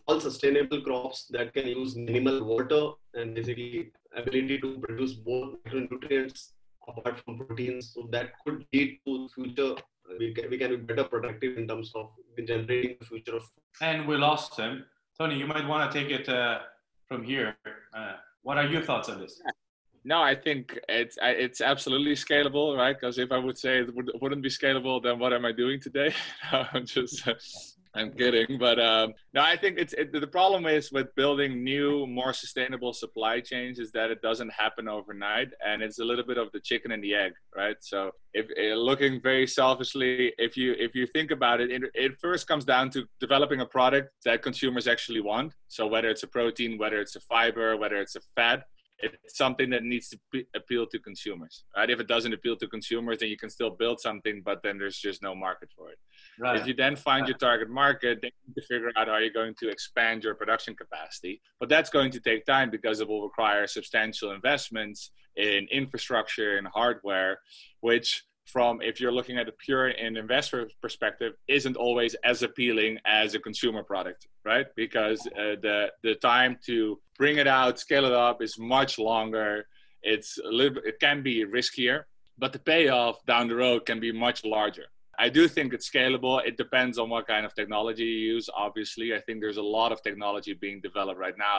all 0.07 0.21
sustainable 0.21 0.81
crops 0.83 1.27
that 1.31 1.53
can 1.55 1.67
use 1.67 1.97
minimal 1.97 2.45
water 2.45 2.91
and 3.15 3.35
basically 3.35 3.93
ability 4.17 4.59
to 4.61 4.79
produce 4.79 5.15
both 5.15 5.57
nutrients 5.73 6.53
apart 6.87 7.19
from 7.25 7.39
proteins. 7.39 7.93
So 7.95 8.09
that 8.11 8.33
could 8.45 8.67
lead 8.73 8.99
to 9.07 9.29
future. 9.35 9.75
We 10.19 10.33
can, 10.35 10.51
we 10.51 10.59
can 10.59 10.71
be 10.71 10.77
better 10.77 11.05
productive 11.05 11.59
in 11.59 11.69
terms 11.69 11.93
of 11.95 12.11
generating 12.47 12.97
the 12.99 13.07
future 13.07 13.37
of. 13.37 13.43
And 13.81 14.07
we 14.07 14.17
lost 14.17 14.59
him. 14.59 14.85
Tony, 15.19 15.37
you 15.37 15.47
might 15.47 15.67
want 15.67 15.91
to 15.91 15.99
take 15.99 16.11
it 16.11 16.29
uh, 16.29 16.61
from 17.07 17.25
here. 17.25 17.57
Uh, 17.95 18.15
what 18.43 18.57
are 18.57 18.67
your 18.67 18.83
thoughts 18.83 19.09
on 19.09 19.21
this? 19.21 19.41
No, 20.09 20.23
I 20.23 20.35
think 20.35 20.79
it's 20.89 21.19
it's 21.21 21.61
absolutely 21.61 22.15
scalable, 22.15 22.75
right? 22.75 22.97
Because 22.99 23.19
if 23.19 23.31
I 23.31 23.37
would 23.37 23.59
say 23.59 23.81
it 23.81 23.95
would, 23.95 24.11
wouldn't 24.23 24.43
be 24.43 24.49
scalable, 24.49 25.03
then 25.03 25.19
what 25.19 25.35
am 25.35 25.45
I 25.45 25.53
doing 25.53 25.79
today? 25.83 26.15
I'm 26.73 26.87
just 26.87 27.29
I'm 27.95 28.13
kidding, 28.13 28.57
but 28.59 28.81
um, 28.81 29.13
no, 29.35 29.43
I 29.43 29.55
think 29.57 29.79
it's 29.79 29.93
it, 29.93 30.19
the 30.19 30.27
problem 30.27 30.65
is 30.65 30.91
with 30.91 31.15
building 31.15 31.63
new, 31.63 32.07
more 32.07 32.33
sustainable 32.33 32.95
supply 32.95 33.41
chains 33.41 33.79
is 33.79 33.93
that 33.93 34.11
it 34.11 34.23
doesn't 34.23 34.51
happen 34.51 34.89
overnight, 34.89 35.49
and 35.67 35.83
it's 35.83 35.99
a 35.99 36.05
little 36.11 36.25
bit 36.25 36.39
of 36.39 36.51
the 36.53 36.61
chicken 36.61 36.91
and 36.93 37.05
the 37.05 37.15
egg, 37.15 37.33
right? 37.55 37.77
So, 37.81 38.13
if 38.33 38.47
uh, 38.59 38.77
looking 38.77 39.21
very 39.21 39.47
selfishly, 39.47 40.33
if 40.39 40.57
you 40.57 40.75
if 40.79 40.95
you 40.95 41.07
think 41.07 41.33
about 41.33 41.61
it, 41.61 41.71
it, 41.71 41.83
it 41.93 42.13
first 42.19 42.47
comes 42.49 42.65
down 42.65 42.89
to 42.93 43.05
developing 43.21 43.61
a 43.61 43.67
product 43.67 44.09
that 44.25 44.41
consumers 44.41 44.87
actually 44.89 45.21
want. 45.21 45.53
So, 45.69 45.87
whether 45.87 46.09
it's 46.09 46.23
a 46.23 46.29
protein, 46.29 46.79
whether 46.79 46.99
it's 46.99 47.17
a 47.17 47.21
fiber, 47.21 47.77
whether 47.77 47.97
it's 47.97 48.17
a 48.17 48.21
fat, 48.35 48.65
it's 49.01 49.37
something 49.37 49.71
that 49.71 49.85
needs 49.85 50.09
to 50.09 50.19
be, 50.33 50.45
appeal 50.55 50.87
to 50.87 50.99
consumers 50.99 51.65
right 51.77 51.91
if 51.91 52.01
it 52.01 52.09
doesn't 52.09 52.33
appeal 52.33 52.57
to 52.57 52.67
consumers 52.67 53.19
then 53.19 53.29
you 53.29 53.37
can 53.37 53.51
still 53.51 53.71
build 53.71 54.01
something 54.01 54.43
but 54.45 54.63
then 54.63 54.79
there's 54.79 54.99
just 54.99 55.23
no 55.23 55.35
market 55.35 55.69
for 55.77 55.91
it 55.91 55.99
Right. 56.39 56.61
If 56.61 56.67
you 56.67 56.75
then 56.75 56.95
find 56.95 57.27
your 57.27 57.37
target 57.37 57.69
market, 57.69 58.21
then 58.23 58.31
you 58.31 58.49
need 58.49 58.61
to 58.61 58.67
figure 58.67 58.91
out 58.97 59.09
how 59.09 59.19
you're 59.19 59.31
going 59.31 59.55
to 59.61 59.69
expand 59.69 60.23
your 60.23 60.35
production 60.35 60.75
capacity. 60.75 61.41
But 61.59 61.69
that's 61.69 61.91
going 61.91 62.13
to 62.13 62.21
take 62.21 62.47
time 62.47 62.71
because 62.71 63.01
it 63.01 63.09
will 63.09 63.23
require 63.23 63.67
substantial 63.67 64.31
investments 64.31 65.11
in 65.37 65.67
infrastructure 65.71 66.57
and 66.57 66.67
hardware, 66.69 67.41
which 67.81 68.25
from 68.53 68.81
if 68.83 69.01
you're 69.01 69.13
looking 69.13 69.39
at 69.39 69.49
a 69.49 69.53
pure 69.67 69.89
and 69.89 70.17
investor 70.17 70.69
perspective 70.81 71.35
isn't 71.49 71.77
always 71.77 72.15
as 72.25 72.43
appealing 72.43 72.99
as 73.05 73.35
a 73.35 73.39
consumer 73.39 73.83
product 73.83 74.27
right? 74.49 74.67
Because 74.77 75.21
uh, 75.43 75.57
the 75.67 75.79
the 76.03 76.15
time 76.17 76.53
to 76.67 76.99
bring 77.21 77.37
it 77.43 77.47
out 77.47 77.79
scale 77.79 78.07
it 78.11 78.13
up 78.13 78.43
is 78.43 78.55
much 78.59 78.93
longer. 78.99 79.67
It's 80.03 80.39
a 80.39 80.53
little 80.61 80.83
it 80.91 80.97
can 81.01 81.23
be 81.23 81.45
riskier 81.45 81.99
but 82.43 82.53
the 82.53 82.63
payoff 82.73 83.17
down 83.27 83.49
the 83.49 83.57
road 83.57 83.81
can 83.85 83.99
be 83.99 84.13
much 84.13 84.45
larger. 84.45 84.87
I 85.19 85.29
do 85.29 85.49
think 85.49 85.75
it's 85.75 85.91
scalable. 85.91 86.37
It 86.47 86.57
depends 86.57 86.97
on 86.97 87.11
what 87.11 87.27
kind 87.27 87.45
of 87.45 87.53
technology 87.55 88.05
you 88.05 88.21
use 88.35 88.49
obviously. 88.67 89.07
I 89.19 89.21
think 89.25 89.41
there's 89.41 89.63
a 89.67 89.71
lot 89.79 89.91
of 89.93 90.03
technology 90.03 90.55
being 90.55 90.81
developed 90.89 91.21
right 91.27 91.39
now 91.51 91.59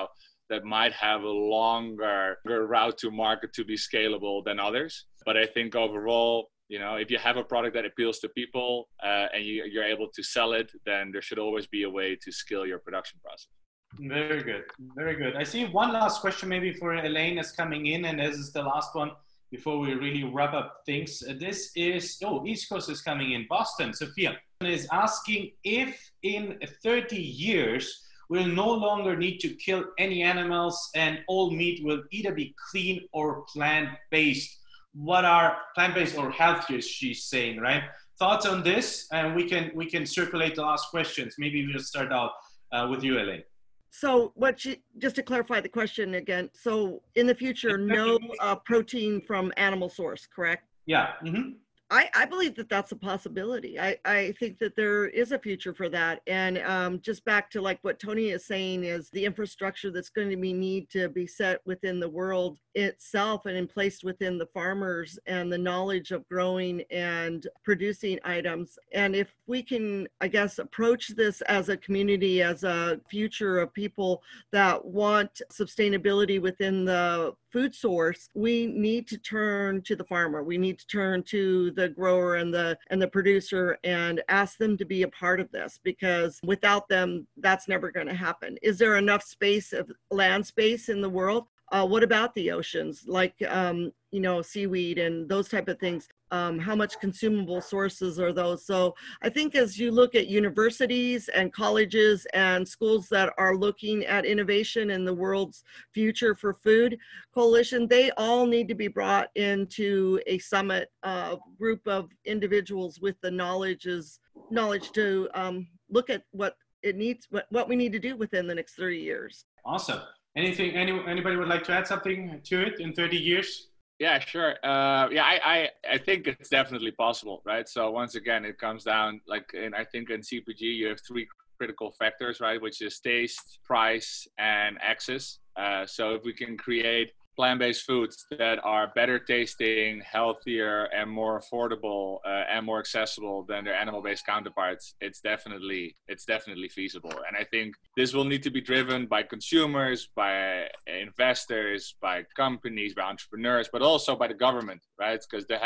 that 0.49 0.63
might 0.63 0.93
have 0.93 1.21
a 1.23 1.36
longer 1.58 2.38
route 2.45 2.97
to 2.97 3.12
market 3.12 3.54
to 3.54 3.63
be 3.71 3.78
scalable 3.78 4.38
than 4.47 4.58
others. 4.60 4.93
But 5.25 5.36
i 5.43 5.45
think 5.56 5.75
overall 5.75 6.49
you 6.69 6.79
know 6.79 6.95
if 6.95 7.12
you 7.12 7.17
have 7.17 7.36
a 7.36 7.43
product 7.43 7.73
that 7.75 7.86
appeals 7.86 8.19
to 8.19 8.29
people 8.29 8.88
uh, 9.03 9.25
and 9.34 9.43
you, 9.43 9.65
you're 9.69 9.84
able 9.84 10.08
to 10.08 10.23
sell 10.23 10.53
it 10.53 10.71
then 10.86 11.12
there 11.12 11.21
should 11.21 11.39
always 11.39 11.67
be 11.67 11.84
a 11.84 11.89
way 11.89 12.15
to 12.15 12.32
scale 12.32 12.65
your 12.65 12.79
production 12.79 13.19
process. 13.23 13.49
Very 13.97 14.43
good. 14.43 14.65
Very 14.95 15.15
good. 15.15 15.36
I 15.36 15.43
see 15.43 15.65
one 15.65 15.91
last 15.91 16.21
question 16.21 16.47
maybe 16.47 16.71
for 16.73 16.93
elaine 16.93 17.39
is 17.39 17.51
coming 17.51 17.88
in 17.88 18.05
and 18.05 18.19
this 18.19 18.38
is 18.38 18.53
the 18.53 18.62
last 18.62 18.93
one 18.93 19.12
before 19.51 19.79
we 19.79 19.95
really 19.95 20.23
wrap 20.23 20.53
up 20.53 20.82
things. 20.86 21.23
Uh, 21.27 21.34
this 21.39 21.71
is 21.75 22.17
oh 22.23 22.45
east 22.45 22.69
coast 22.69 22.89
is 22.89 23.01
coming 23.01 23.32
in. 23.32 23.47
Boston 23.49 23.93
sophia 23.93 24.38
is 24.62 24.88
asking 24.91 25.51
if 25.63 26.12
in 26.21 26.60
30 26.84 27.15
years 27.15 28.05
we'll 28.29 28.45
no 28.45 28.69
longer 28.69 29.17
need 29.17 29.39
to 29.39 29.49
kill 29.55 29.86
any 29.97 30.21
animals 30.21 30.91
and 30.95 31.19
all 31.27 31.49
meat 31.49 31.84
will 31.84 32.03
either 32.12 32.32
be 32.32 32.53
clean 32.69 33.01
or 33.12 33.43
plant-based 33.51 34.59
what 34.93 35.25
are 35.25 35.58
plant-based 35.75 36.17
or 36.17 36.32
healthier 36.32 36.82
she's 36.82 37.25
saying 37.25 37.60
right? 37.60 37.84
Thoughts 38.17 38.45
on 38.45 38.63
this? 38.63 39.08
And 39.12 39.36
we 39.36 39.47
can 39.47 39.71
we 39.73 39.86
can 39.86 40.06
circulate 40.06 40.56
the 40.56 40.62
last 40.63 40.89
questions. 40.89 41.36
Maybe 41.38 41.65
we'll 41.65 41.84
start 41.84 42.12
out 42.12 42.32
uh, 42.71 42.88
with 42.89 43.04
you 43.04 43.19
elaine. 43.19 43.43
So 43.91 44.32
what 44.36 44.65
you, 44.65 44.75
just 44.97 45.15
to 45.15 45.23
clarify 45.23 45.62
the 45.62 45.69
question 45.69 46.15
again 46.15 46.49
so 46.54 47.02
in 47.15 47.25
the 47.25 47.34
future 47.34 47.78
no 47.78 48.19
uh, 48.39 48.56
protein 48.56 49.21
from 49.21 49.52
animal 49.58 49.89
source 49.89 50.28
correct? 50.28 50.63
Yeah 50.86 51.13
mm-hmm. 51.23 51.52
I, 51.91 52.10
I 52.13 52.25
believe 52.25 52.56
that 52.56 52.69
that's 52.69 52.91
a 52.91 52.95
possibility. 52.95 53.80
I, 53.80 53.97
I 54.06 54.34
think 54.34 54.60
that 54.60 54.75
there 54.75 55.08
is 55.08 55.32
a 55.32 55.39
future 55.39 55.73
for 55.73 55.89
that. 55.89 56.21
And 56.28 56.60
um, 56.60 57.02
just 57.02 57.25
back 57.25 57.49
to 57.52 57.62
like 57.62 57.80
what 57.82 57.99
Tony 57.99 58.30
is 58.30 58.45
saying 58.45 58.84
is 58.84 59.10
the 59.10 59.25
infrastructure 59.25 59.91
that's 59.91 60.10
going 60.10 60.30
to 60.30 60.38
be 60.38 60.54
need 60.54 60.89
to 60.91 61.10
be 61.10 61.25
set 61.25 61.62
within 61.65 61.99
the 61.99 62.10
world 62.10 62.60
itself 62.75 63.47
and 63.47 63.58
in 63.58 63.67
place 63.67 64.04
within 64.04 64.38
the 64.38 64.45
farmers 64.47 65.17
and 65.25 65.52
the 65.52 65.58
knowledge 65.58 66.12
of 66.12 66.28
growing 66.30 66.84
and 66.91 67.47
producing 67.63 68.19
items. 68.23 68.78
And 68.93 69.15
if 69.15 69.34
we 69.47 69.63
can, 69.63 70.08
I 70.21 70.28
guess, 70.28 70.60
approach 70.60 71.10
this 71.15 71.41
as 71.41 71.69
a 71.69 71.78
community, 71.78 72.43
as 72.43 72.63
a 72.63 72.99
future 73.10 73.60
of 73.60 73.73
people 73.73 74.21
that 74.52 74.84
want 74.86 75.41
sustainability 75.52 76.39
within 76.39 76.86
the 76.86 77.34
food 77.52 77.74
source, 77.74 78.30
we 78.34 78.68
need 78.68 79.08
to 79.08 79.18
turn 79.18 79.82
to 79.84 79.96
the 79.96 80.04
farmer. 80.04 80.44
We 80.44 80.58
need 80.58 80.80
to 80.80 80.88
turn 80.88 81.24
to 81.24 81.72
the 81.72 81.90
grower 81.90 82.36
and 82.36 82.54
the 82.54 82.78
and 82.90 83.02
the 83.02 83.08
producer 83.08 83.78
and 83.84 84.22
ask 84.30 84.58
them 84.58 84.78
to 84.78 84.86
be 84.86 85.04
a 85.04 85.08
part 85.10 85.40
of 85.40 85.52
this 85.52 85.80
because 85.84 86.40
without 86.44 86.88
them, 86.90 87.28
that's 87.38 87.68
never 87.68 87.92
going 87.92 88.08
to 88.08 88.14
happen. 88.14 88.58
Is 88.62 88.78
there 88.78 88.98
enough 88.98 89.24
space 89.24 89.74
of 89.74 89.92
land 90.12 90.46
space 90.46 90.90
in 90.90 91.02
the 91.02 91.10
world? 91.10 91.48
Uh, 91.72 91.86
what 91.86 92.04
about 92.04 92.34
the 92.34 92.52
oceans, 92.52 93.04
like 93.08 93.36
um, 93.48 93.92
you 94.12 94.19
know, 94.19 94.41
seaweed 94.41 94.98
and 94.98 95.28
those 95.30 95.50
type 95.50 95.67
of 95.67 95.80
things? 95.80 96.08
Um, 96.32 96.60
how 96.60 96.76
much 96.76 97.00
consumable 97.00 97.60
sources 97.60 98.19
are 98.19 98.32
those? 98.32 98.65
So 98.65 98.93
I 99.24 99.30
think 99.30 99.56
as 99.56 99.80
you 99.80 99.91
look 99.91 100.13
at 100.13 100.28
universities 100.28 101.28
and 101.30 101.52
colleges 101.52 102.28
and 102.34 102.67
schools 102.67 103.08
that 103.10 103.34
are 103.39 103.56
looking 103.56 104.06
at 104.06 104.26
innovation 104.26 104.91
in 104.91 105.06
the 105.06 105.13
world's 105.13 105.63
future 105.91 106.36
for 106.36 106.54
food 106.54 106.98
coalition, 107.34 107.88
they 107.88 108.12
all 108.12 108.45
need 108.45 108.67
to 108.67 108.76
be 108.76 108.88
brought 108.88 109.30
into 109.36 110.19
a 110.28 110.38
summit 110.38 110.89
uh, 111.02 111.38
group 111.58 111.82
of 111.88 112.10
individuals 112.26 113.00
with 113.02 113.15
the 113.22 113.32
knowledges 113.32 114.19
knowledge 114.52 114.91
to 114.91 115.30
um, 115.34 115.67
look 115.89 116.10
at 116.10 116.24
what 116.32 116.56
it 116.84 116.95
needs, 116.95 117.28
what, 117.30 117.45
what 117.50 117.67
we 117.67 117.76
need 117.76 117.91
to 117.91 118.00
do 118.00 118.15
within 118.15 118.48
the 118.48 118.56
next 118.56 118.76
30 118.76 118.98
years. 118.98 119.45
Awesome. 119.65 120.00
Anything, 120.36 120.72
any, 120.72 120.91
anybody 121.08 121.36
would 121.36 121.48
like 121.48 121.63
to 121.65 121.74
add 121.74 121.88
something 121.88 122.39
to 122.43 122.62
it 122.62 122.80
in 122.80 122.93
30 122.93 123.17
years? 123.17 123.68
Yeah, 124.00 124.18
sure. 124.20 124.52
Uh, 124.64 125.10
yeah, 125.12 125.26
I, 125.26 125.40
I, 125.44 125.70
I 125.96 125.98
think 125.98 126.26
it's 126.26 126.50
definitely 126.50 126.92
possible, 126.92 127.42
right? 127.46 127.68
So 127.68 127.92
once 127.92 128.16
again, 128.16 128.46
it 128.46 128.58
comes 128.58 128.86
down 128.86 129.20
like, 129.28 129.52
and 129.54 129.76
I 129.76 129.84
think 129.84 130.10
in 130.10 130.22
CPG 130.22 130.62
you 130.62 130.88
have 130.88 131.02
three 131.06 131.28
critical 131.58 131.92
factors, 131.92 132.40
right? 132.40 132.62
Which 132.62 132.82
is 132.82 133.00
taste, 133.02 133.60
price, 133.66 134.26
and 134.38 134.78
access. 134.82 135.40
Uh, 135.58 135.86
so 135.86 136.14
if 136.16 136.24
we 136.24 136.32
can 136.32 136.58
create 136.58 137.12
plant-based 137.39 137.84
foods 137.89 138.15
that 138.38 138.58
are 138.75 138.86
better 138.99 139.17
tasting, 139.17 140.02
healthier, 140.17 140.78
and 140.97 141.10
more 141.10 141.36
affordable 141.41 142.17
uh, 142.25 142.43
and 142.54 142.65
more 142.65 142.80
accessible 142.86 143.45
than 143.49 143.62
their 143.63 143.78
animal-based 143.84 144.25
counterparts, 144.25 144.86
it's 144.99 145.21
definitely 145.32 145.84
it's 146.12 146.25
definitely 146.34 146.69
feasible. 146.80 147.17
And 147.25 147.34
I 147.41 147.45
think 147.54 147.69
this 147.99 148.12
will 148.13 148.28
need 148.34 148.43
to 148.47 148.54
be 148.58 148.62
driven 148.71 148.99
by 149.15 149.21
consumers, 149.36 149.99
by 150.23 150.67
investors, 151.08 151.82
by 152.02 152.15
companies, 152.36 152.91
by 152.93 153.04
entrepreneurs, 153.13 153.67
but 153.71 153.82
also 153.82 154.12
by 154.21 154.28
the 154.28 154.39
government, 154.47 154.82
right? 154.99 155.19
Because 155.25 155.45
the, 155.52 155.58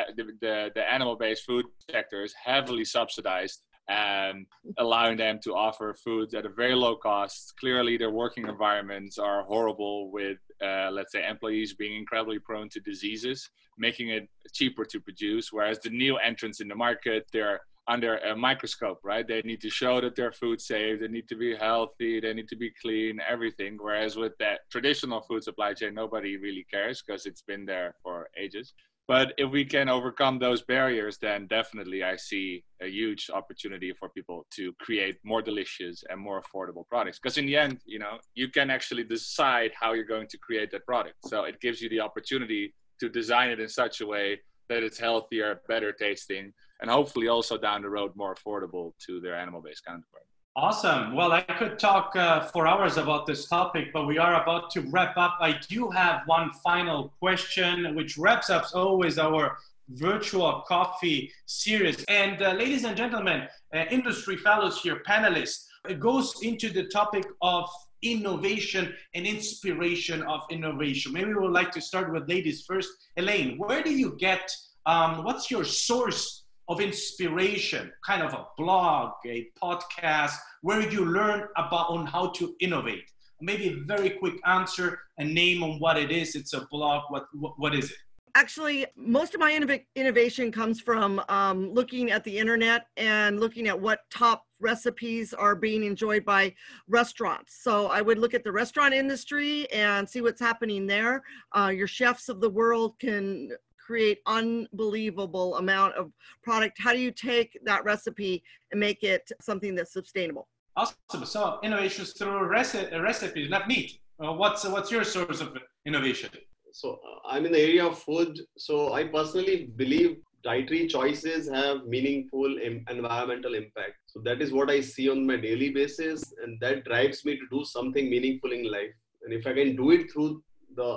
the 0.43 0.55
the 0.77 0.85
animal-based 0.97 1.43
food 1.49 1.65
sector 1.89 2.19
is 2.27 2.33
heavily 2.49 2.85
subsidized 2.85 3.59
and 3.89 4.45
allowing 4.77 5.17
them 5.17 5.39
to 5.43 5.51
offer 5.67 5.87
foods 6.05 6.33
at 6.33 6.45
a 6.45 6.49
very 6.61 6.75
low 6.85 6.95
cost. 6.95 7.53
Clearly, 7.59 7.97
their 7.97 8.15
working 8.23 8.45
environments 8.47 9.17
are 9.17 9.43
horrible 9.43 10.11
with, 10.17 10.37
uh, 10.63 10.89
let's 10.91 11.11
say, 11.11 11.27
employees 11.27 11.73
being 11.73 11.97
incredibly 11.97 12.39
prone 12.39 12.69
to 12.69 12.79
diseases, 12.79 13.49
making 13.77 14.09
it 14.09 14.29
cheaper 14.53 14.85
to 14.85 14.99
produce. 14.99 15.51
Whereas 15.51 15.79
the 15.79 15.89
new 15.89 16.17
entrants 16.17 16.61
in 16.61 16.67
the 16.67 16.75
market, 16.75 17.27
they're 17.33 17.61
under 17.87 18.17
a 18.19 18.35
microscope, 18.35 18.99
right? 19.03 19.27
They 19.27 19.41
need 19.41 19.61
to 19.61 19.69
show 19.69 19.99
that 19.99 20.15
their 20.15 20.31
food 20.31 20.61
safe, 20.61 21.01
they 21.01 21.09
need 21.09 21.27
to 21.27 21.35
be 21.35 21.53
healthy, 21.55 22.21
they 22.21 22.33
need 22.33 22.47
to 22.47 22.55
be 22.55 22.71
clean, 22.81 23.19
everything. 23.27 23.77
Whereas 23.79 24.15
with 24.15 24.37
that 24.39 24.61
traditional 24.71 25.21
food 25.21 25.43
supply 25.43 25.73
chain, 25.73 25.93
nobody 25.93 26.37
really 26.37 26.65
cares 26.71 27.03
because 27.05 27.25
it's 27.25 27.41
been 27.41 27.65
there 27.65 27.95
for 28.01 28.29
ages 28.37 28.73
but 29.07 29.33
if 29.37 29.49
we 29.51 29.65
can 29.65 29.89
overcome 29.89 30.39
those 30.39 30.61
barriers 30.61 31.17
then 31.17 31.47
definitely 31.47 32.03
i 32.03 32.15
see 32.15 32.63
a 32.83 32.89
huge 32.89 33.29
opportunity 33.33 33.93
for 33.93 34.09
people 34.09 34.45
to 34.51 34.73
create 34.79 35.17
more 35.23 35.41
delicious 35.41 36.03
and 36.09 36.19
more 36.19 36.41
affordable 36.41 36.85
products. 36.87 37.19
Because 37.19 37.37
in 37.37 37.45
the 37.45 37.57
end 37.57 37.79
you 37.85 37.99
know 37.99 38.17
you 38.35 38.49
can 38.49 38.69
actually 38.69 39.03
decide 39.03 39.71
how 39.79 39.93
you're 39.93 40.13
going 40.15 40.27
to 40.27 40.37
create 40.37 40.69
that 40.71 40.85
product. 40.85 41.15
So 41.25 41.43
it 41.45 41.59
gives 41.61 41.81
you 41.81 41.89
the 41.89 42.01
opportunity 42.01 42.73
to 42.99 43.09
design 43.09 43.49
it 43.49 43.59
in 43.59 43.69
such 43.69 44.01
a 44.01 44.05
way 44.05 44.39
that 44.69 44.83
it's 44.83 44.99
healthier 44.99 45.61
better 45.67 45.91
tasting 45.91 46.53
and 46.81 46.89
hopefully 46.89 47.27
also 47.27 47.57
down 47.57 47.81
the 47.81 47.89
road 47.89 48.11
more 48.15 48.35
affordable 48.35 48.91
to 49.05 49.19
their 49.19 49.35
animal 49.35 49.61
based 49.61 49.85
counterpart 49.85 50.25
Awesome. 50.55 51.15
Well, 51.15 51.31
I 51.31 51.41
could 51.41 51.79
talk 51.79 52.15
uh, 52.15 52.41
for 52.41 52.67
hours 52.67 52.97
about 52.97 53.25
this 53.25 53.47
topic, 53.47 53.87
but 53.91 54.05
we 54.05 54.19
are 54.19 54.43
about 54.43 54.69
to 54.71 54.81
wrap 54.81 55.17
up. 55.17 55.35
I 55.41 55.59
do 55.67 55.89
have 55.89 56.21
one 56.27 56.51
final 56.63 57.11
question, 57.19 57.95
which 57.95 58.19
wraps 58.19 58.51
up 58.51 58.65
always 58.75 59.17
our 59.17 59.57
virtual 59.89 60.63
coffee 60.67 61.31
series. 61.47 62.03
And 62.07 62.39
uh, 62.39 62.51
ladies 62.51 62.83
and 62.83 62.95
gentlemen, 62.95 63.47
uh, 63.73 63.85
industry 63.89 64.37
fellows 64.37 64.79
here, 64.79 65.01
panelists, 65.07 65.65
it 65.89 65.99
goes 65.99 66.35
into 66.43 66.69
the 66.69 66.83
topic 66.83 67.25
of 67.41 67.67
innovation 68.03 68.93
and 69.15 69.25
inspiration 69.25 70.21
of 70.21 70.41
innovation. 70.51 71.13
Maybe 71.13 71.33
we 71.33 71.39
would 71.39 71.51
like 71.51 71.71
to 71.71 71.81
start 71.81 72.13
with 72.13 72.29
ladies 72.29 72.63
first. 72.63 72.89
Elaine, 73.17 73.57
where 73.57 73.81
do 73.81 73.91
you 73.91 74.15
get, 74.19 74.55
um, 74.85 75.23
what's 75.23 75.49
your 75.49 75.63
source 75.63 76.42
of 76.67 76.79
inspiration, 76.79 77.91
kind 78.05 78.21
of 78.23 78.33
a 78.33 78.45
blog, 78.57 79.13
a 79.25 79.47
podcast, 79.61 80.35
where 80.61 80.81
you 80.89 81.05
learn 81.05 81.47
about 81.57 81.89
on 81.89 82.05
how 82.05 82.27
to 82.29 82.55
innovate? 82.59 83.03
Maybe 83.41 83.69
a 83.69 83.75
very 83.85 84.11
quick 84.11 84.35
answer, 84.45 84.99
a 85.17 85.23
name 85.23 85.63
on 85.63 85.79
what 85.79 85.97
it 85.97 86.11
is. 86.11 86.35
It's 86.35 86.53
a 86.53 86.65
blog. 86.71 87.03
What 87.09 87.25
what, 87.33 87.53
what 87.57 87.75
is 87.75 87.91
it? 87.91 87.97
Actually, 88.35 88.87
most 88.95 89.35
of 89.35 89.39
my 89.39 89.51
innov- 89.51 89.85
innovation 89.95 90.51
comes 90.51 90.79
from 90.79 91.21
um, 91.29 91.71
looking 91.71 92.09
at 92.09 92.23
the 92.23 92.35
internet 92.35 92.87
and 92.97 93.39
looking 93.39 93.67
at 93.67 93.79
what 93.79 93.99
top 94.09 94.45
recipes 94.59 95.35
are 95.35 95.55
being 95.55 95.83
enjoyed 95.83 96.25
by 96.25 96.51
restaurants. 96.87 97.59
So 97.61 97.87
I 97.87 98.01
would 98.01 98.17
look 98.17 98.33
at 98.33 98.43
the 98.43 98.51
restaurant 98.51 98.93
industry 98.93 99.69
and 99.71 100.09
see 100.09 100.21
what's 100.21 100.41
happening 100.41 100.87
there. 100.87 101.21
Uh, 101.55 101.71
your 101.75 101.85
chefs 101.85 102.27
of 102.27 102.41
the 102.41 102.49
world 102.49 102.97
can 102.99 103.51
create 103.85 104.19
unbelievable 104.25 105.57
amount 105.57 105.93
of 105.95 106.11
product 106.43 106.77
how 106.79 106.93
do 106.93 106.99
you 106.99 107.11
take 107.11 107.57
that 107.65 107.83
recipe 107.83 108.43
and 108.71 108.79
make 108.79 109.03
it 109.03 109.31
something 109.41 109.75
that's 109.75 109.93
sustainable? 109.93 110.47
Awesome. 110.75 111.25
So 111.25 111.59
innovations 111.63 112.13
through 112.13 112.49
reci- 112.49 112.91
recipes 113.01 113.49
not 113.49 113.67
meat. 113.67 113.99
Uh, 114.23 114.33
what's 114.33 114.63
what's 114.65 114.91
your 114.91 115.03
source 115.03 115.41
of 115.41 115.57
innovation? 115.85 116.29
So 116.71 116.93
uh, 116.93 117.27
i'm 117.31 117.45
in 117.45 117.51
the 117.51 117.63
area 117.69 117.85
of 117.85 117.99
food. 117.99 118.39
So 118.57 118.93
i 118.93 119.03
personally 119.03 119.57
believe 119.75 120.17
dietary 120.43 120.87
choices 120.87 121.49
have 121.49 121.85
meaningful 121.85 122.57
Im- 122.67 122.85
environmental 122.89 123.53
impact. 123.53 123.95
So 124.07 124.21
that 124.25 124.41
is 124.41 124.51
what 124.51 124.69
i 124.69 124.79
see 124.81 125.09
on 125.09 125.27
my 125.31 125.37
daily 125.37 125.69
basis 125.69 126.33
and 126.43 126.59
that 126.61 126.85
drives 126.85 127.23
me 127.25 127.37
to 127.41 127.45
do 127.51 127.63
something 127.63 128.09
meaningful 128.09 128.51
in 128.51 128.63
life. 128.77 128.95
And 129.23 129.33
if 129.33 129.45
i 129.45 129.53
can 129.53 129.75
do 129.75 129.91
it 129.91 130.11
through 130.11 130.43
the 130.75 130.91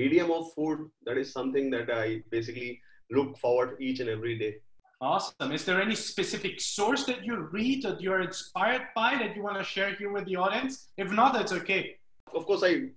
medium 0.00 0.30
of 0.30 0.52
food 0.54 0.78
that 1.06 1.16
is 1.22 1.32
something 1.38 1.70
that 1.74 1.90
i 1.90 2.06
basically 2.36 2.70
look 3.10 3.38
forward 3.38 3.76
each 3.80 4.00
and 4.00 4.08
every 4.08 4.38
day. 4.38 4.56
Awesome. 5.00 5.52
Is 5.52 5.64
there 5.64 5.82
any 5.82 5.94
specific 5.94 6.60
source 6.60 7.04
that 7.04 7.24
you 7.24 7.36
read 7.52 7.82
that 7.82 8.00
you're 8.00 8.22
inspired 8.22 8.86
by 8.94 9.16
that 9.16 9.36
you 9.36 9.42
want 9.42 9.58
to 9.58 9.64
share 9.64 9.94
here 9.94 10.10
with 10.12 10.24
the 10.24 10.36
audience? 10.36 10.88
If 10.96 11.10
not 11.10 11.34
that's 11.34 11.52
okay. 11.52 11.96
Of 12.34 12.46
course 12.46 12.62
i 12.64 12.88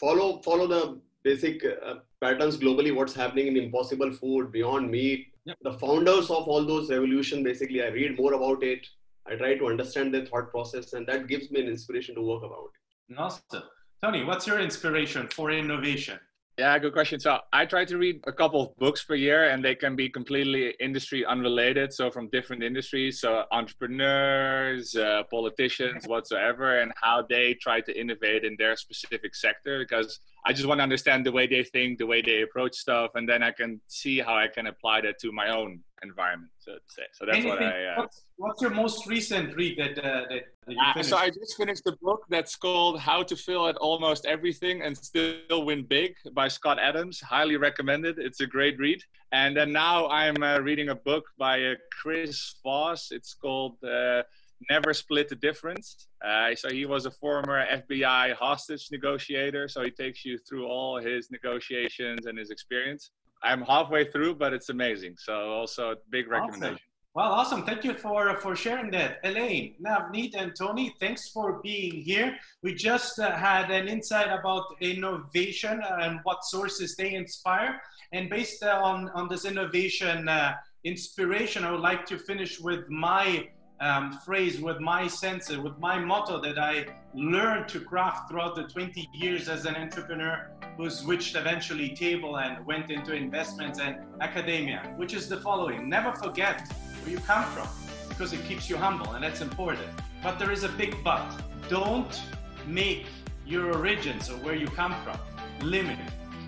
follow 0.00 0.40
follow 0.42 0.66
the 0.66 1.00
basic 1.22 1.64
uh, 1.64 1.94
patterns 2.20 2.58
globally 2.58 2.94
what's 2.94 3.14
happening 3.14 3.46
in 3.46 3.56
impossible 3.56 4.12
food 4.12 4.52
beyond 4.52 4.90
meat. 4.90 5.28
Yep. 5.46 5.58
the 5.62 5.72
founders 5.74 6.30
of 6.30 6.48
all 6.48 6.64
those 6.64 6.90
revolution 6.90 7.42
basically 7.42 7.82
i 7.86 7.88
read 7.88 8.16
more 8.18 8.32
about 8.32 8.62
it. 8.62 8.86
I 9.26 9.34
try 9.36 9.56
to 9.56 9.66
understand 9.66 10.12
their 10.12 10.24
thought 10.26 10.50
process 10.50 10.92
and 10.94 11.06
that 11.06 11.26
gives 11.28 11.50
me 11.50 11.60
an 11.60 11.68
inspiration 11.68 12.14
to 12.14 12.22
work 12.22 12.42
about 12.42 12.70
it. 12.74 13.18
Awesome. 13.18 13.62
Tony 14.02 14.24
what's 14.24 14.46
your 14.46 14.60
inspiration 14.60 15.28
for 15.28 15.50
innovation 15.50 16.18
yeah, 16.56 16.78
good 16.78 16.92
question. 16.92 17.18
So 17.18 17.38
I 17.52 17.66
try 17.66 17.84
to 17.84 17.98
read 17.98 18.20
a 18.26 18.32
couple 18.32 18.62
of 18.62 18.76
books 18.76 19.02
per 19.02 19.16
year, 19.16 19.50
and 19.50 19.64
they 19.64 19.74
can 19.74 19.96
be 19.96 20.08
completely 20.08 20.74
industry 20.78 21.26
unrelated. 21.26 21.92
So 21.92 22.10
from 22.10 22.28
different 22.28 22.62
industries, 22.62 23.20
so 23.20 23.44
entrepreneurs, 23.50 24.94
uh, 24.94 25.24
politicians, 25.30 26.06
whatsoever, 26.06 26.78
and 26.80 26.92
how 27.00 27.22
they 27.28 27.54
try 27.54 27.80
to 27.80 28.00
innovate 28.00 28.44
in 28.44 28.54
their 28.56 28.76
specific 28.76 29.34
sector. 29.34 29.80
Because 29.80 30.20
I 30.46 30.52
just 30.52 30.66
want 30.66 30.78
to 30.78 30.84
understand 30.84 31.26
the 31.26 31.32
way 31.32 31.48
they 31.48 31.64
think, 31.64 31.98
the 31.98 32.06
way 32.06 32.22
they 32.22 32.42
approach 32.42 32.76
stuff, 32.76 33.10
and 33.16 33.28
then 33.28 33.42
I 33.42 33.50
can 33.50 33.80
see 33.88 34.20
how 34.20 34.36
I 34.36 34.46
can 34.46 34.66
apply 34.68 35.00
that 35.00 35.18
to 35.20 35.32
my 35.32 35.48
own 35.48 35.80
environment, 36.10 36.52
so 36.58 36.72
to 36.72 36.80
say. 36.88 37.02
So 37.12 37.26
that's 37.26 37.38
Anything, 37.38 37.50
what 37.50 37.62
I. 37.62 37.86
Uh, 37.86 38.00
what's, 38.00 38.22
what's, 38.36 38.62
your 38.62 38.70
most 38.70 39.06
recent 39.06 39.56
read 39.56 39.78
that, 39.78 39.98
uh, 39.98 40.22
that, 40.30 40.42
that 40.66 40.96
uh, 40.96 41.02
so 41.02 41.16
I 41.16 41.30
just 41.30 41.56
finished 41.56 41.82
a 41.86 41.96
book 42.02 42.22
that's 42.28 42.54
called 42.54 43.00
"How 43.00 43.22
to 43.22 43.36
Fail 43.36 43.66
at 43.66 43.76
Almost 43.76 44.26
Everything 44.26 44.82
and 44.82 44.96
Still 44.96 45.64
Win 45.64 45.82
Big" 45.84 46.14
by 46.32 46.48
Scott 46.48 46.78
Adams. 46.78 47.20
Highly 47.20 47.56
recommended. 47.56 48.18
It's 48.18 48.40
a 48.40 48.46
great 48.46 48.78
read. 48.78 49.00
And 49.32 49.56
then 49.56 49.72
now 49.72 50.08
I'm 50.08 50.40
uh, 50.42 50.58
reading 50.58 50.90
a 50.90 50.94
book 50.94 51.24
by 51.38 51.62
uh, 51.62 51.74
Chris 52.00 52.56
Voss. 52.62 53.08
It's 53.10 53.34
called 53.34 53.76
uh, 53.82 54.22
never 54.70 54.94
split 54.94 55.28
the 55.28 55.36
difference. 55.36 56.06
Uh, 56.24 56.54
so 56.54 56.70
he 56.70 56.86
was 56.86 57.06
a 57.06 57.10
former 57.10 57.66
FBI 57.66 58.34
hostage 58.34 58.88
negotiator. 58.90 59.68
So 59.68 59.82
he 59.82 59.90
takes 59.90 60.24
you 60.24 60.38
through 60.38 60.66
all 60.66 60.98
his 60.98 61.30
negotiations 61.30 62.26
and 62.26 62.38
his 62.38 62.50
experience. 62.50 63.10
I'm 63.44 63.62
halfway 63.62 64.04
through, 64.10 64.36
but 64.36 64.52
it's 64.52 64.70
amazing. 64.70 65.16
So 65.18 65.34
also 65.34 65.92
a 65.92 65.96
big 66.10 66.28
recommendation. 66.28 66.74
Awesome. 66.74 66.78
Well, 67.14 67.30
awesome. 67.30 67.62
Thank 67.64 67.84
you 67.84 67.94
for, 67.94 68.34
for 68.40 68.56
sharing 68.56 68.90
that. 68.90 69.18
Elaine, 69.22 69.76
Navneet, 69.80 70.34
and 70.36 70.52
Tony, 70.56 70.92
thanks 70.98 71.28
for 71.28 71.60
being 71.62 72.02
here. 72.02 72.36
We 72.64 72.74
just 72.74 73.20
uh, 73.20 73.30
had 73.30 73.70
an 73.70 73.86
insight 73.86 74.36
about 74.36 74.64
innovation 74.80 75.80
and 76.00 76.18
what 76.24 76.44
sources 76.44 76.96
they 76.96 77.14
inspire. 77.14 77.80
And 78.12 78.28
based 78.28 78.64
on, 78.64 79.10
on 79.10 79.28
this 79.28 79.44
innovation 79.44 80.28
uh, 80.28 80.54
inspiration, 80.82 81.62
I 81.62 81.70
would 81.70 81.80
like 81.80 82.04
to 82.06 82.18
finish 82.18 82.58
with 82.58 82.88
my 82.88 83.48
um, 83.80 84.12
phrase 84.24 84.60
with 84.60 84.80
my 84.80 85.06
senses, 85.06 85.58
with 85.58 85.78
my 85.78 85.98
motto 85.98 86.40
that 86.40 86.58
I 86.58 86.86
learned 87.14 87.68
to 87.68 87.80
craft 87.80 88.30
throughout 88.30 88.54
the 88.54 88.64
20 88.64 89.08
years 89.12 89.48
as 89.48 89.66
an 89.66 89.76
entrepreneur 89.76 90.50
who 90.76 90.88
switched 90.90 91.36
eventually 91.36 91.94
table 91.94 92.38
and 92.38 92.64
went 92.66 92.90
into 92.90 93.12
investments 93.12 93.78
and 93.80 93.96
academia, 94.20 94.92
which 94.96 95.12
is 95.12 95.28
the 95.28 95.40
following 95.40 95.88
never 95.88 96.12
forget 96.12 96.68
where 97.02 97.10
you 97.10 97.18
come 97.18 97.44
from 97.52 97.68
because 98.08 98.32
it 98.32 98.44
keeps 98.44 98.70
you 98.70 98.76
humble 98.76 99.12
and 99.12 99.24
that's 99.24 99.40
important. 99.40 99.88
But 100.22 100.38
there 100.38 100.50
is 100.50 100.64
a 100.64 100.68
big 100.70 100.96
but. 101.04 101.24
Don't 101.68 102.20
make 102.66 103.06
your 103.46 103.74
origins 103.76 104.30
or 104.30 104.36
where 104.38 104.54
you 104.54 104.66
come 104.68 104.94
from 105.02 105.18
limit 105.60 105.98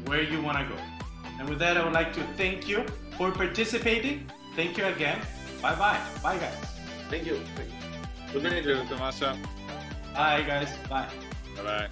where 0.06 0.22
you 0.22 0.40
want 0.42 0.58
to 0.58 0.64
go. 0.64 0.80
And 1.38 1.48
with 1.48 1.58
that, 1.58 1.76
I 1.76 1.84
would 1.84 1.92
like 1.92 2.12
to 2.14 2.22
thank 2.36 2.68
you 2.68 2.86
for 3.16 3.30
participating. 3.30 4.30
Thank 4.54 4.78
you 4.78 4.86
again. 4.86 5.20
Bye 5.60 5.74
bye. 5.74 6.00
Bye, 6.22 6.38
guys. 6.38 6.75
Thank 7.10 7.26
you. 7.26 7.40
Thank 7.54 7.70
you. 7.70 8.40
Good 8.40 8.42
night, 8.42 8.88
Tommaso. 8.88 9.36
Bye, 10.14 10.42
guys. 10.42 10.68
Bye. 10.88 11.08
Bye 11.56 11.62
bye. 11.62 11.88